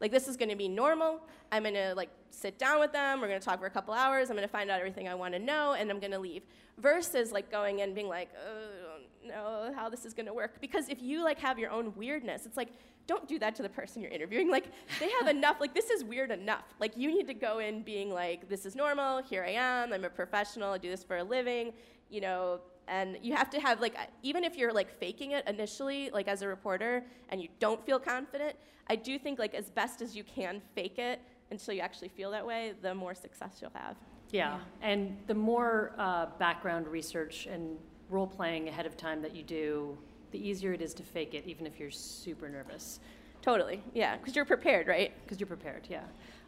Like 0.00 0.10
this 0.10 0.28
is 0.28 0.36
going 0.36 0.48
to 0.48 0.56
be 0.56 0.68
normal. 0.68 1.20
I'm 1.52 1.62
going 1.62 1.74
to 1.74 1.94
like 1.94 2.10
sit 2.30 2.58
down 2.58 2.80
with 2.80 2.92
them. 2.92 3.20
We're 3.20 3.28
going 3.28 3.40
to 3.40 3.44
talk 3.44 3.60
for 3.60 3.66
a 3.66 3.70
couple 3.70 3.92
hours. 3.92 4.30
I'm 4.30 4.36
going 4.36 4.48
to 4.48 4.52
find 4.52 4.70
out 4.70 4.78
everything 4.78 5.08
I 5.08 5.14
want 5.14 5.34
to 5.34 5.38
know, 5.38 5.74
and 5.74 5.90
I'm 5.90 6.00
going 6.00 6.12
to 6.12 6.18
leave. 6.18 6.42
Versus 6.78 7.32
like 7.32 7.50
going 7.50 7.80
in 7.80 7.92
being 7.92 8.08
like, 8.08 8.30
oh, 8.34 8.96
I 8.96 9.28
don't 9.28 9.28
know 9.28 9.72
how 9.74 9.90
this 9.90 10.06
is 10.06 10.14
going 10.14 10.26
to 10.26 10.32
work. 10.32 10.60
Because 10.60 10.88
if 10.88 11.02
you 11.02 11.22
like 11.22 11.38
have 11.38 11.58
your 11.58 11.70
own 11.70 11.94
weirdness, 11.94 12.46
it's 12.46 12.56
like 12.56 12.70
don't 13.06 13.26
do 13.26 13.38
that 13.40 13.54
to 13.56 13.62
the 13.62 13.68
person 13.68 14.00
you're 14.00 14.10
interviewing. 14.10 14.50
Like 14.50 14.66
they 14.98 15.10
have 15.20 15.28
enough. 15.36 15.60
Like 15.60 15.74
this 15.74 15.90
is 15.90 16.04
weird 16.04 16.30
enough. 16.30 16.64
Like 16.78 16.96
you 16.96 17.10
need 17.10 17.26
to 17.26 17.34
go 17.34 17.58
in 17.58 17.82
being 17.82 18.10
like, 18.10 18.48
this 18.48 18.64
is 18.64 18.74
normal. 18.74 19.22
Here 19.22 19.44
I 19.44 19.50
am. 19.50 19.92
I'm 19.92 20.04
a 20.04 20.10
professional. 20.10 20.72
I 20.72 20.78
do 20.78 20.88
this 20.88 21.04
for 21.04 21.18
a 21.18 21.24
living. 21.24 21.72
You 22.08 22.20
know, 22.22 22.60
and 22.90 23.16
you 23.22 23.34
have 23.34 23.48
to 23.48 23.60
have 23.60 23.80
like 23.80 23.96
even 24.22 24.44
if 24.44 24.56
you're 24.56 24.72
like 24.72 24.90
faking 24.98 25.30
it 25.30 25.46
initially 25.48 26.10
like 26.10 26.28
as 26.28 26.42
a 26.42 26.48
reporter 26.48 27.04
and 27.30 27.40
you 27.40 27.48
don't 27.58 27.84
feel 27.86 27.98
confident 27.98 28.54
i 28.88 28.96
do 28.96 29.18
think 29.18 29.38
like 29.38 29.54
as 29.54 29.70
best 29.70 30.02
as 30.02 30.14
you 30.14 30.24
can 30.24 30.60
fake 30.74 30.98
it 30.98 31.20
until 31.50 31.74
you 31.74 31.80
actually 31.80 32.08
feel 32.08 32.30
that 32.30 32.46
way 32.46 32.74
the 32.82 32.94
more 32.94 33.14
success 33.14 33.58
you'll 33.60 33.72
have. 33.74 33.96
Yeah, 34.30 34.54
yeah. 34.54 34.88
and 34.88 35.16
the 35.26 35.34
more 35.34 35.92
uh, 35.98 36.26
background 36.38 36.86
research 36.86 37.46
and 37.46 37.76
role 38.08 38.26
playing 38.26 38.68
ahead 38.68 38.86
of 38.86 38.96
time 38.96 39.22
that 39.22 39.34
you 39.34 39.42
do 39.42 39.96
the 40.30 40.48
easier 40.48 40.72
it 40.72 40.80
is 40.80 40.94
to 40.94 41.02
fake 41.02 41.34
it 41.34 41.44
even 41.46 41.66
if 41.66 41.78
you're 41.80 41.90
super 41.90 42.48
nervous. 42.48 43.00
Totally. 43.42 43.82
Yeah. 43.94 44.16
Because 44.16 44.36
you're 44.36 44.44
prepared 44.44 44.86
right? 44.86 45.12
Because 45.22 45.40
you're 45.40 45.46
prepared 45.46 45.86
yeah. 45.90 46.04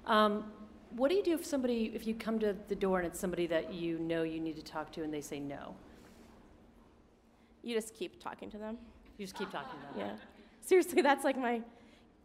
Um, 0.07 0.45
what 0.91 1.09
do 1.09 1.17
you 1.17 1.23
do 1.23 1.35
if 1.35 1.45
somebody 1.45 1.91
if 1.95 2.07
you 2.07 2.15
come 2.15 2.39
to 2.39 2.55
the 2.69 2.75
door 2.75 2.99
and 2.99 3.07
it's 3.07 3.19
somebody 3.19 3.47
that 3.47 3.73
you 3.73 3.99
know 3.99 4.23
you 4.23 4.41
need 4.41 4.57
to 4.57 4.63
talk 4.63 4.93
to 4.93 5.03
and 5.03 5.13
they 5.13 5.21
say 5.21 5.41
no 5.41 5.75
you 7.63 7.75
just 7.75 7.95
keep 7.95 8.23
talking 8.23 8.51
to 8.51 8.59
them. 8.59 8.79
You 9.19 9.27
just 9.27 9.37
keep 9.37 9.51
talking 9.51 9.79
to 9.79 9.99
them. 9.99 10.09
Yeah. 10.09 10.17
Seriously, 10.61 11.03
that's 11.03 11.25
like 11.25 11.39
my. 11.39 11.63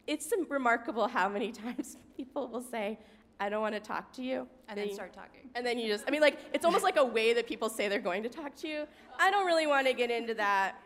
It's 0.06 0.32
remarkable 0.48 1.06
how 1.06 1.28
many 1.28 1.52
times 1.64 1.98
people 2.16 2.48
will 2.48 2.62
say, 2.62 2.98
I 3.40 3.48
don't 3.48 3.60
want 3.60 3.74
to 3.74 3.80
talk 3.80 4.12
to 4.14 4.22
you. 4.22 4.46
And 4.68 4.78
then, 4.78 4.86
then 4.86 4.94
start 4.94 5.12
talking. 5.12 5.50
And 5.54 5.64
then 5.64 5.78
you 5.78 5.88
just, 5.88 6.04
I 6.06 6.10
mean, 6.10 6.20
like, 6.20 6.38
it's 6.52 6.64
almost 6.64 6.82
like 6.82 6.96
a 6.96 7.04
way 7.04 7.32
that 7.34 7.46
people 7.46 7.68
say 7.68 7.88
they're 7.88 8.00
going 8.00 8.22
to 8.22 8.28
talk 8.28 8.54
to 8.56 8.68
you. 8.68 8.86
I 9.18 9.30
don't 9.30 9.46
really 9.46 9.66
want 9.66 9.86
to 9.86 9.92
get 9.92 10.10
into 10.10 10.34
that. 10.34 10.76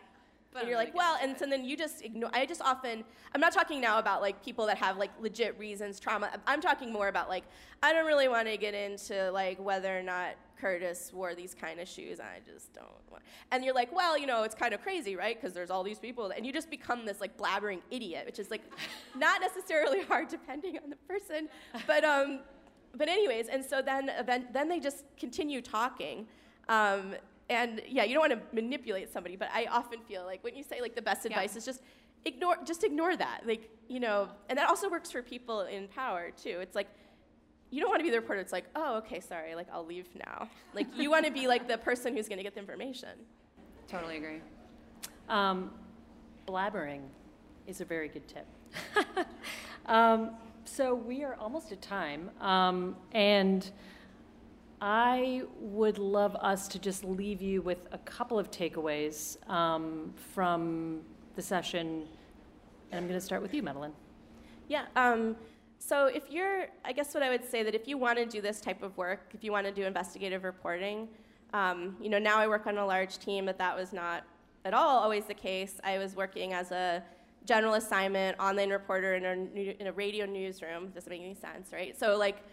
But 0.53 0.61
and 0.61 0.69
you're 0.69 0.77
like, 0.77 0.95
well, 0.95 1.17
and 1.21 1.37
so 1.37 1.45
then 1.45 1.65
you 1.65 1.75
just 1.75 2.03
ignore. 2.03 2.29
I 2.33 2.45
just 2.45 2.61
often, 2.61 3.03
I'm 3.33 3.41
not 3.41 3.53
talking 3.53 3.81
now 3.81 3.99
about 3.99 4.21
like 4.21 4.43
people 4.43 4.65
that 4.67 4.77
have 4.77 4.97
like 4.97 5.11
legit 5.19 5.57
reasons, 5.57 5.99
trauma. 5.99 6.31
I'm 6.47 6.61
talking 6.61 6.91
more 6.91 7.07
about 7.07 7.29
like, 7.29 7.43
I 7.81 7.93
don't 7.93 8.05
really 8.05 8.27
want 8.27 8.47
to 8.47 8.57
get 8.57 8.73
into 8.73 9.31
like 9.31 9.59
whether 9.59 9.97
or 9.97 10.03
not 10.03 10.35
Curtis 10.63 11.11
wore 11.13 11.35
these 11.35 11.53
kind 11.53 11.79
of 11.79 11.87
shoes. 11.89 12.19
I 12.19 12.39
just 12.49 12.73
don't 12.73 12.87
want. 13.11 13.23
And 13.51 13.65
you're 13.65 13.73
like, 13.73 13.93
well, 13.93 14.17
you 14.17 14.25
know, 14.25 14.43
it's 14.43 14.55
kind 14.55 14.73
of 14.73 14.81
crazy, 14.81 15.15
right? 15.15 15.39
Because 15.39 15.53
there's 15.53 15.69
all 15.69 15.83
these 15.83 15.99
people, 15.99 16.31
and 16.35 16.45
you 16.45 16.53
just 16.53 16.69
become 16.69 17.05
this 17.05 17.19
like 17.19 17.37
blabbering 17.37 17.81
idiot, 17.91 18.25
which 18.25 18.39
is 18.39 18.49
like 18.49 18.61
not 19.17 19.41
necessarily 19.41 20.03
hard 20.03 20.29
depending 20.29 20.77
on 20.81 20.89
the 20.89 20.95
person, 20.95 21.49
but 21.85 22.05
um, 22.05 22.39
but 22.95 23.09
anyways, 23.09 23.47
and 23.47 23.63
so 23.63 23.81
then 23.81 24.09
then 24.53 24.69
they 24.69 24.79
just 24.79 25.03
continue 25.17 25.61
talking. 25.61 26.27
Um, 26.69 27.15
and 27.49 27.81
yeah, 27.87 28.03
you 28.03 28.13
don't 28.13 28.29
want 28.29 28.33
to 28.33 28.55
manipulate 28.55 29.11
somebody, 29.11 29.35
but 29.35 29.49
I 29.53 29.65
often 29.65 29.99
feel 30.01 30.25
like 30.25 30.43
when 30.43 30.55
you 30.55 30.63
say 30.63 30.81
like 30.81 30.95
the 30.95 31.01
best 31.01 31.25
advice 31.25 31.53
yeah. 31.53 31.57
is 31.57 31.65
just 31.65 31.81
ignore 32.25 32.57
just 32.65 32.83
ignore 32.83 33.15
that. 33.15 33.41
Like, 33.45 33.69
you 33.87 33.99
know, 33.99 34.29
and 34.49 34.57
that 34.57 34.69
also 34.69 34.89
works 34.89 35.11
for 35.11 35.21
people 35.21 35.61
in 35.61 35.87
power 35.87 36.31
too. 36.31 36.59
It's 36.61 36.75
like 36.75 36.87
you 37.69 37.81
don't 37.81 37.89
want 37.89 38.01
to 38.01 38.03
be 38.03 38.11
the 38.11 38.19
reporter. 38.19 38.39
It's 38.39 38.53
like, 38.53 38.65
oh, 38.75 38.97
okay, 38.97 39.19
sorry, 39.19 39.55
like 39.55 39.67
I'll 39.71 39.85
leave 39.85 40.07
now. 40.15 40.47
Like 40.73 40.87
you 40.95 41.09
want 41.09 41.25
to 41.25 41.31
be 41.31 41.47
like 41.47 41.67
the 41.67 41.77
person 41.77 42.15
who's 42.15 42.27
going 42.27 42.37
to 42.37 42.43
get 42.43 42.53
the 42.53 42.59
information. 42.59 43.09
Totally 43.87 44.17
agree. 44.17 44.41
Um, 45.29 45.71
blabbering 46.47 47.01
is 47.67 47.81
a 47.81 47.85
very 47.85 48.07
good 48.07 48.27
tip. 48.27 48.45
um, 49.85 50.31
so 50.65 50.95
we 50.95 51.23
are 51.23 51.35
almost 51.35 51.71
at 51.71 51.81
time, 51.81 52.31
um, 52.39 52.95
and 53.11 53.71
I 54.85 55.43
would 55.61 55.97
love 55.97 56.35
us 56.35 56.67
to 56.67 56.77
just 56.77 57.05
leave 57.05 57.41
you 57.41 57.61
with 57.61 57.87
a 57.93 57.97
couple 57.99 58.37
of 58.37 58.51
takeaways 58.51 59.37
um, 59.49 60.13
from 60.33 60.99
the 61.37 61.41
session. 61.41 62.05
And 62.91 62.99
I'm 62.99 63.07
going 63.07 63.17
to 63.17 63.25
start 63.25 63.41
with 63.41 63.53
you, 63.53 63.63
Madeline. 63.63 63.93
Yeah. 64.67 64.83
Um, 64.97 65.37
so 65.79 66.07
if 66.07 66.23
you're, 66.29 66.67
I 66.83 66.91
guess 66.91 67.13
what 67.13 67.23
I 67.23 67.29
would 67.29 67.49
say 67.49 67.63
that 67.63 67.73
if 67.73 67.87
you 67.87 67.97
want 67.97 68.17
to 68.17 68.25
do 68.25 68.41
this 68.41 68.59
type 68.59 68.83
of 68.83 68.97
work, 68.97 69.31
if 69.33 69.41
you 69.41 69.53
want 69.53 69.65
to 69.67 69.71
do 69.71 69.85
investigative 69.85 70.43
reporting, 70.43 71.07
um, 71.53 71.95
you 72.01 72.09
know, 72.09 72.19
now 72.19 72.37
I 72.37 72.47
work 72.49 72.67
on 72.67 72.77
a 72.77 72.85
large 72.85 73.19
team, 73.19 73.45
but 73.45 73.57
that 73.59 73.77
was 73.77 73.93
not 73.93 74.25
at 74.65 74.73
all 74.73 74.99
always 74.99 75.23
the 75.23 75.33
case. 75.33 75.79
I 75.85 75.97
was 75.97 76.17
working 76.17 76.51
as 76.51 76.71
a 76.71 77.01
general 77.45 77.75
assignment, 77.75 78.37
online 78.37 78.69
reporter 78.69 79.15
in 79.15 79.23
a, 79.23 79.61
in 79.79 79.87
a 79.87 79.93
radio 79.93 80.25
newsroom. 80.25 80.89
Doesn't 80.89 81.09
make 81.09 81.21
any 81.21 81.35
sense, 81.35 81.71
right? 81.71 81.97
So 81.97 82.17
like, 82.17 82.43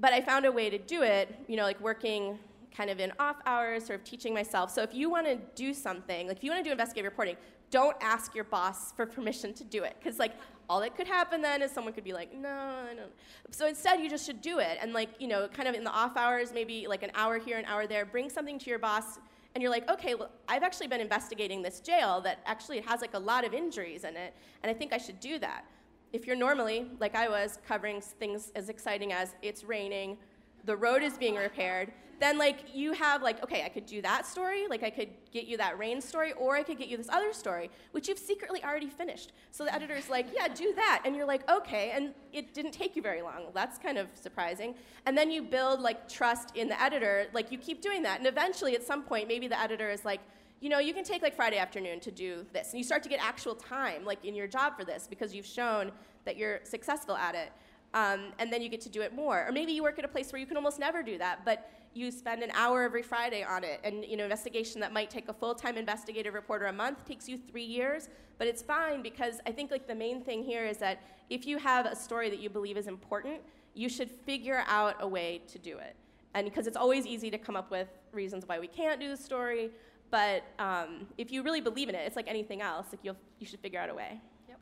but 0.00 0.12
I 0.12 0.20
found 0.20 0.46
a 0.46 0.52
way 0.52 0.70
to 0.70 0.78
do 0.78 1.02
it. 1.02 1.34
You 1.46 1.56
know, 1.56 1.64
like 1.64 1.80
working 1.80 2.38
kind 2.76 2.90
of 2.90 3.00
in 3.00 3.12
off 3.18 3.36
hours, 3.46 3.86
sort 3.86 3.98
of 3.98 4.04
teaching 4.04 4.32
myself. 4.32 4.70
So 4.70 4.82
if 4.82 4.94
you 4.94 5.10
want 5.10 5.26
to 5.26 5.36
do 5.54 5.74
something, 5.74 6.28
like 6.28 6.38
if 6.38 6.44
you 6.44 6.50
want 6.50 6.62
to 6.62 6.68
do 6.68 6.72
investigative 6.72 7.10
reporting, 7.10 7.36
don't 7.70 7.96
ask 8.00 8.34
your 8.34 8.44
boss 8.44 8.92
for 8.92 9.06
permission 9.06 9.52
to 9.54 9.64
do 9.64 9.84
it, 9.84 9.96
because 9.98 10.18
like 10.18 10.32
all 10.68 10.80
that 10.80 10.96
could 10.96 11.06
happen 11.06 11.42
then 11.42 11.62
is 11.62 11.70
someone 11.70 11.92
could 11.92 12.04
be 12.04 12.12
like, 12.12 12.32
no, 12.32 12.48
I 12.48 12.94
don't. 12.94 13.12
So 13.50 13.66
instead, 13.66 14.00
you 14.00 14.08
just 14.08 14.24
should 14.24 14.40
do 14.40 14.58
it, 14.58 14.78
and 14.80 14.92
like 14.92 15.10
you 15.18 15.28
know, 15.28 15.48
kind 15.48 15.68
of 15.68 15.74
in 15.74 15.84
the 15.84 15.90
off 15.90 16.16
hours, 16.16 16.52
maybe 16.52 16.86
like 16.88 17.02
an 17.02 17.10
hour 17.14 17.38
here, 17.38 17.58
an 17.58 17.64
hour 17.66 17.86
there, 17.86 18.04
bring 18.04 18.30
something 18.30 18.58
to 18.58 18.70
your 18.70 18.78
boss. 18.78 19.18
And 19.52 19.62
you're 19.62 19.70
like, 19.70 19.90
okay, 19.90 20.14
well, 20.14 20.30
I've 20.48 20.62
actually 20.62 20.86
been 20.86 21.00
investigating 21.00 21.60
this 21.60 21.80
jail 21.80 22.20
that 22.20 22.38
actually 22.46 22.80
has 22.82 23.00
like 23.00 23.14
a 23.14 23.18
lot 23.18 23.44
of 23.44 23.52
injuries 23.52 24.04
in 24.04 24.16
it, 24.16 24.32
and 24.62 24.70
I 24.70 24.74
think 24.74 24.92
I 24.92 24.98
should 24.98 25.18
do 25.18 25.40
that. 25.40 25.64
If 26.12 26.26
you're 26.26 26.36
normally, 26.36 26.86
like 26.98 27.14
I 27.14 27.28
was, 27.28 27.58
covering 27.66 28.00
things 28.00 28.52
as 28.54 28.68
exciting 28.68 29.12
as 29.12 29.34
it's 29.42 29.64
raining, 29.64 30.18
the 30.64 30.76
road 30.76 31.02
is 31.02 31.16
being 31.16 31.36
repaired, 31.36 31.92
then 32.20 32.36
like 32.36 32.66
you 32.74 32.92
have 32.92 33.22
like 33.22 33.42
okay 33.42 33.64
i 33.64 33.68
could 33.68 33.86
do 33.86 34.02
that 34.02 34.26
story 34.26 34.68
like 34.68 34.82
i 34.82 34.90
could 34.90 35.08
get 35.32 35.46
you 35.46 35.56
that 35.56 35.78
rain 35.78 36.02
story 36.02 36.32
or 36.34 36.54
i 36.54 36.62
could 36.62 36.76
get 36.76 36.86
you 36.86 36.98
this 36.98 37.08
other 37.08 37.32
story 37.32 37.70
which 37.92 38.08
you've 38.08 38.18
secretly 38.18 38.62
already 38.62 38.88
finished. 38.88 39.32
So 39.50 39.64
the 39.64 39.74
editor's 39.74 40.08
like 40.08 40.26
yeah 40.34 40.48
do 40.48 40.72
that. 40.74 41.02
And 41.04 41.16
you're 41.16 41.26
like 41.26 41.48
okay. 41.50 41.92
And 41.94 42.14
it 42.32 42.54
didn't 42.54 42.72
take 42.72 42.96
you 42.96 43.02
very 43.02 43.22
long. 43.22 43.46
That's 43.54 43.78
kind 43.78 43.98
of 43.98 44.08
surprising. 44.14 44.74
And 45.06 45.16
then 45.16 45.30
you 45.30 45.42
build 45.42 45.80
like 45.80 46.08
trust 46.08 46.56
in 46.56 46.68
the 46.68 46.80
editor. 46.80 47.26
Like 47.32 47.50
you 47.50 47.58
keep 47.58 47.80
doing 47.80 48.02
that. 48.04 48.18
And 48.18 48.26
eventually 48.26 48.74
at 48.74 48.82
some 48.82 49.02
point 49.02 49.28
maybe 49.28 49.48
the 49.48 49.60
editor 49.60 49.90
is 49.90 50.04
like 50.04 50.20
you 50.60 50.68
know 50.68 50.78
you 50.78 50.92
can 50.92 51.04
take 51.04 51.22
like 51.22 51.34
friday 51.34 51.58
afternoon 51.58 52.00
to 52.00 52.10
do 52.10 52.44
this 52.52 52.70
and 52.70 52.78
you 52.78 52.84
start 52.84 53.02
to 53.02 53.08
get 53.08 53.20
actual 53.22 53.54
time 53.54 54.04
like 54.04 54.24
in 54.24 54.34
your 54.34 54.46
job 54.46 54.76
for 54.76 54.84
this 54.84 55.06
because 55.08 55.34
you've 55.34 55.46
shown 55.46 55.90
that 56.24 56.36
you're 56.36 56.60
successful 56.64 57.16
at 57.16 57.34
it 57.34 57.52
um, 57.92 58.32
and 58.38 58.52
then 58.52 58.62
you 58.62 58.68
get 58.68 58.80
to 58.80 58.88
do 58.88 59.00
it 59.00 59.14
more 59.14 59.46
or 59.48 59.52
maybe 59.52 59.72
you 59.72 59.82
work 59.82 59.98
at 59.98 60.04
a 60.04 60.08
place 60.08 60.32
where 60.32 60.38
you 60.38 60.46
can 60.46 60.56
almost 60.56 60.78
never 60.78 61.02
do 61.02 61.18
that 61.18 61.44
but 61.44 61.70
you 61.92 62.10
spend 62.10 62.42
an 62.42 62.50
hour 62.54 62.82
every 62.82 63.02
Friday 63.02 63.42
on 63.42 63.64
it. 63.64 63.80
And 63.82 64.04
you 64.04 64.16
know, 64.16 64.24
investigation 64.24 64.80
that 64.80 64.92
might 64.92 65.10
take 65.10 65.28
a 65.28 65.32
full-time 65.32 65.76
investigative 65.76 66.34
reporter 66.34 66.66
a 66.66 66.72
month 66.72 67.04
takes 67.04 67.28
you 67.28 67.36
three 67.36 67.64
years, 67.64 68.08
but 68.38 68.46
it's 68.46 68.62
fine 68.62 69.02
because 69.02 69.40
I 69.46 69.52
think 69.52 69.70
like 69.70 69.86
the 69.86 69.94
main 69.94 70.22
thing 70.22 70.42
here 70.42 70.64
is 70.64 70.78
that 70.78 71.02
if 71.30 71.46
you 71.46 71.58
have 71.58 71.86
a 71.86 71.96
story 71.96 72.30
that 72.30 72.38
you 72.38 72.48
believe 72.48 72.76
is 72.76 72.86
important, 72.86 73.40
you 73.74 73.88
should 73.88 74.10
figure 74.10 74.64
out 74.66 74.96
a 75.00 75.08
way 75.08 75.42
to 75.48 75.58
do 75.58 75.78
it. 75.78 75.96
And 76.34 76.44
because 76.44 76.66
it's 76.66 76.76
always 76.76 77.06
easy 77.06 77.30
to 77.30 77.38
come 77.38 77.56
up 77.56 77.70
with 77.70 77.88
reasons 78.12 78.46
why 78.46 78.60
we 78.60 78.68
can't 78.68 79.00
do 79.00 79.08
the 79.08 79.16
story, 79.16 79.70
but 80.10 80.42
um, 80.58 81.06
if 81.18 81.30
you 81.30 81.42
really 81.42 81.60
believe 81.60 81.88
in 81.88 81.94
it, 81.94 82.02
it's 82.06 82.16
like 82.16 82.28
anything 82.28 82.60
else. 82.60 82.86
Like 82.92 83.00
you'll 83.02 83.16
you 83.38 83.46
should 83.46 83.60
figure 83.60 83.80
out 83.80 83.90
a 83.90 83.94
way. 83.94 84.20
Yep. 84.48 84.58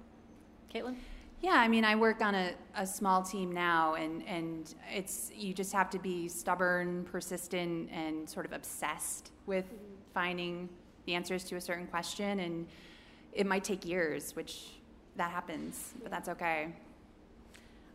Caitlin. 0.74 0.96
Yeah, 1.40 1.52
I 1.52 1.68
mean, 1.68 1.84
I 1.84 1.94
work 1.94 2.20
on 2.20 2.34
a, 2.34 2.52
a 2.74 2.84
small 2.84 3.22
team 3.22 3.52
now, 3.52 3.94
and, 3.94 4.26
and 4.26 4.74
it's 4.92 5.30
you 5.32 5.54
just 5.54 5.72
have 5.72 5.88
to 5.90 5.98
be 5.98 6.26
stubborn, 6.26 7.04
persistent, 7.04 7.90
and 7.92 8.28
sort 8.28 8.44
of 8.44 8.52
obsessed 8.52 9.30
with 9.46 9.66
finding 10.12 10.68
the 11.06 11.14
answers 11.14 11.44
to 11.44 11.56
a 11.56 11.60
certain 11.60 11.86
question. 11.86 12.40
And 12.40 12.66
it 13.32 13.46
might 13.46 13.62
take 13.62 13.86
years, 13.86 14.34
which 14.34 14.80
that 15.16 15.30
happens, 15.30 15.94
but 16.02 16.10
that's 16.10 16.28
okay. 16.28 16.72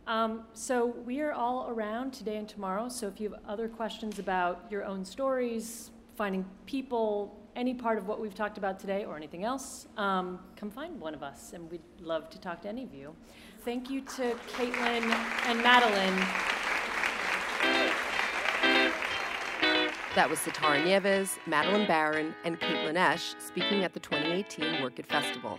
Um, 0.06 0.44
so 0.54 0.86
we 0.86 1.20
are 1.20 1.32
all 1.32 1.68
around 1.68 2.12
today 2.12 2.36
and 2.36 2.48
tomorrow. 2.48 2.88
So 2.88 3.08
if 3.08 3.20
you 3.20 3.30
have 3.30 3.40
other 3.46 3.68
questions 3.68 4.18
about 4.18 4.66
your 4.70 4.84
own 4.84 5.04
stories, 5.04 5.90
finding 6.16 6.44
people, 6.66 7.38
any 7.56 7.74
part 7.74 7.98
of 7.98 8.06
what 8.06 8.20
we've 8.20 8.34
talked 8.34 8.58
about 8.58 8.78
today 8.78 9.04
or 9.04 9.16
anything 9.16 9.44
else, 9.44 9.86
um, 9.96 10.38
come 10.56 10.70
find 10.70 11.00
one 11.00 11.14
of 11.14 11.22
us, 11.22 11.52
and 11.52 11.70
we'd 11.70 11.82
love 12.00 12.30
to 12.30 12.40
talk 12.40 12.62
to 12.62 12.68
any 12.68 12.84
of 12.84 12.94
you. 12.94 13.14
Thank 13.64 13.90
you 13.90 14.00
to 14.02 14.36
Caitlin 14.56 15.02
and 15.46 15.62
Madeline. 15.62 16.16
That 20.14 20.30
was 20.30 20.38
Sitara 20.38 20.84
Nieves, 20.84 21.38
Madeline 21.46 21.88
Baran, 21.88 22.34
and 22.44 22.60
Caitlin 22.60 22.96
Esch 22.96 23.34
speaking 23.40 23.82
at 23.82 23.94
the 23.94 24.00
2018 24.00 24.80
Werk 24.80 24.98
It 25.00 25.06
Festival. 25.06 25.58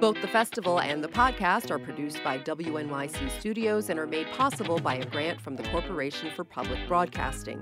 Both 0.00 0.20
the 0.20 0.28
festival 0.28 0.78
and 0.78 1.02
the 1.02 1.08
podcast 1.08 1.70
are 1.70 1.78
produced 1.78 2.22
by 2.22 2.38
WNYC 2.38 3.30
Studios 3.40 3.88
and 3.88 3.98
are 3.98 4.06
made 4.06 4.30
possible 4.32 4.78
by 4.78 4.96
a 4.96 5.06
grant 5.06 5.40
from 5.40 5.56
the 5.56 5.62
Corporation 5.64 6.30
for 6.30 6.44
Public 6.44 6.86
Broadcasting. 6.86 7.60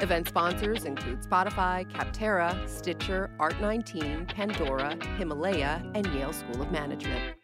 Event 0.00 0.28
sponsors 0.28 0.84
include 0.84 1.22
Spotify, 1.22 1.88
Capterra, 1.90 2.68
Stitcher, 2.68 3.30
Art19, 3.38 4.28
Pandora, 4.28 4.96
Himalaya, 5.16 5.82
and 5.94 6.06
Yale 6.14 6.32
School 6.32 6.62
of 6.62 6.72
Management. 6.72 7.41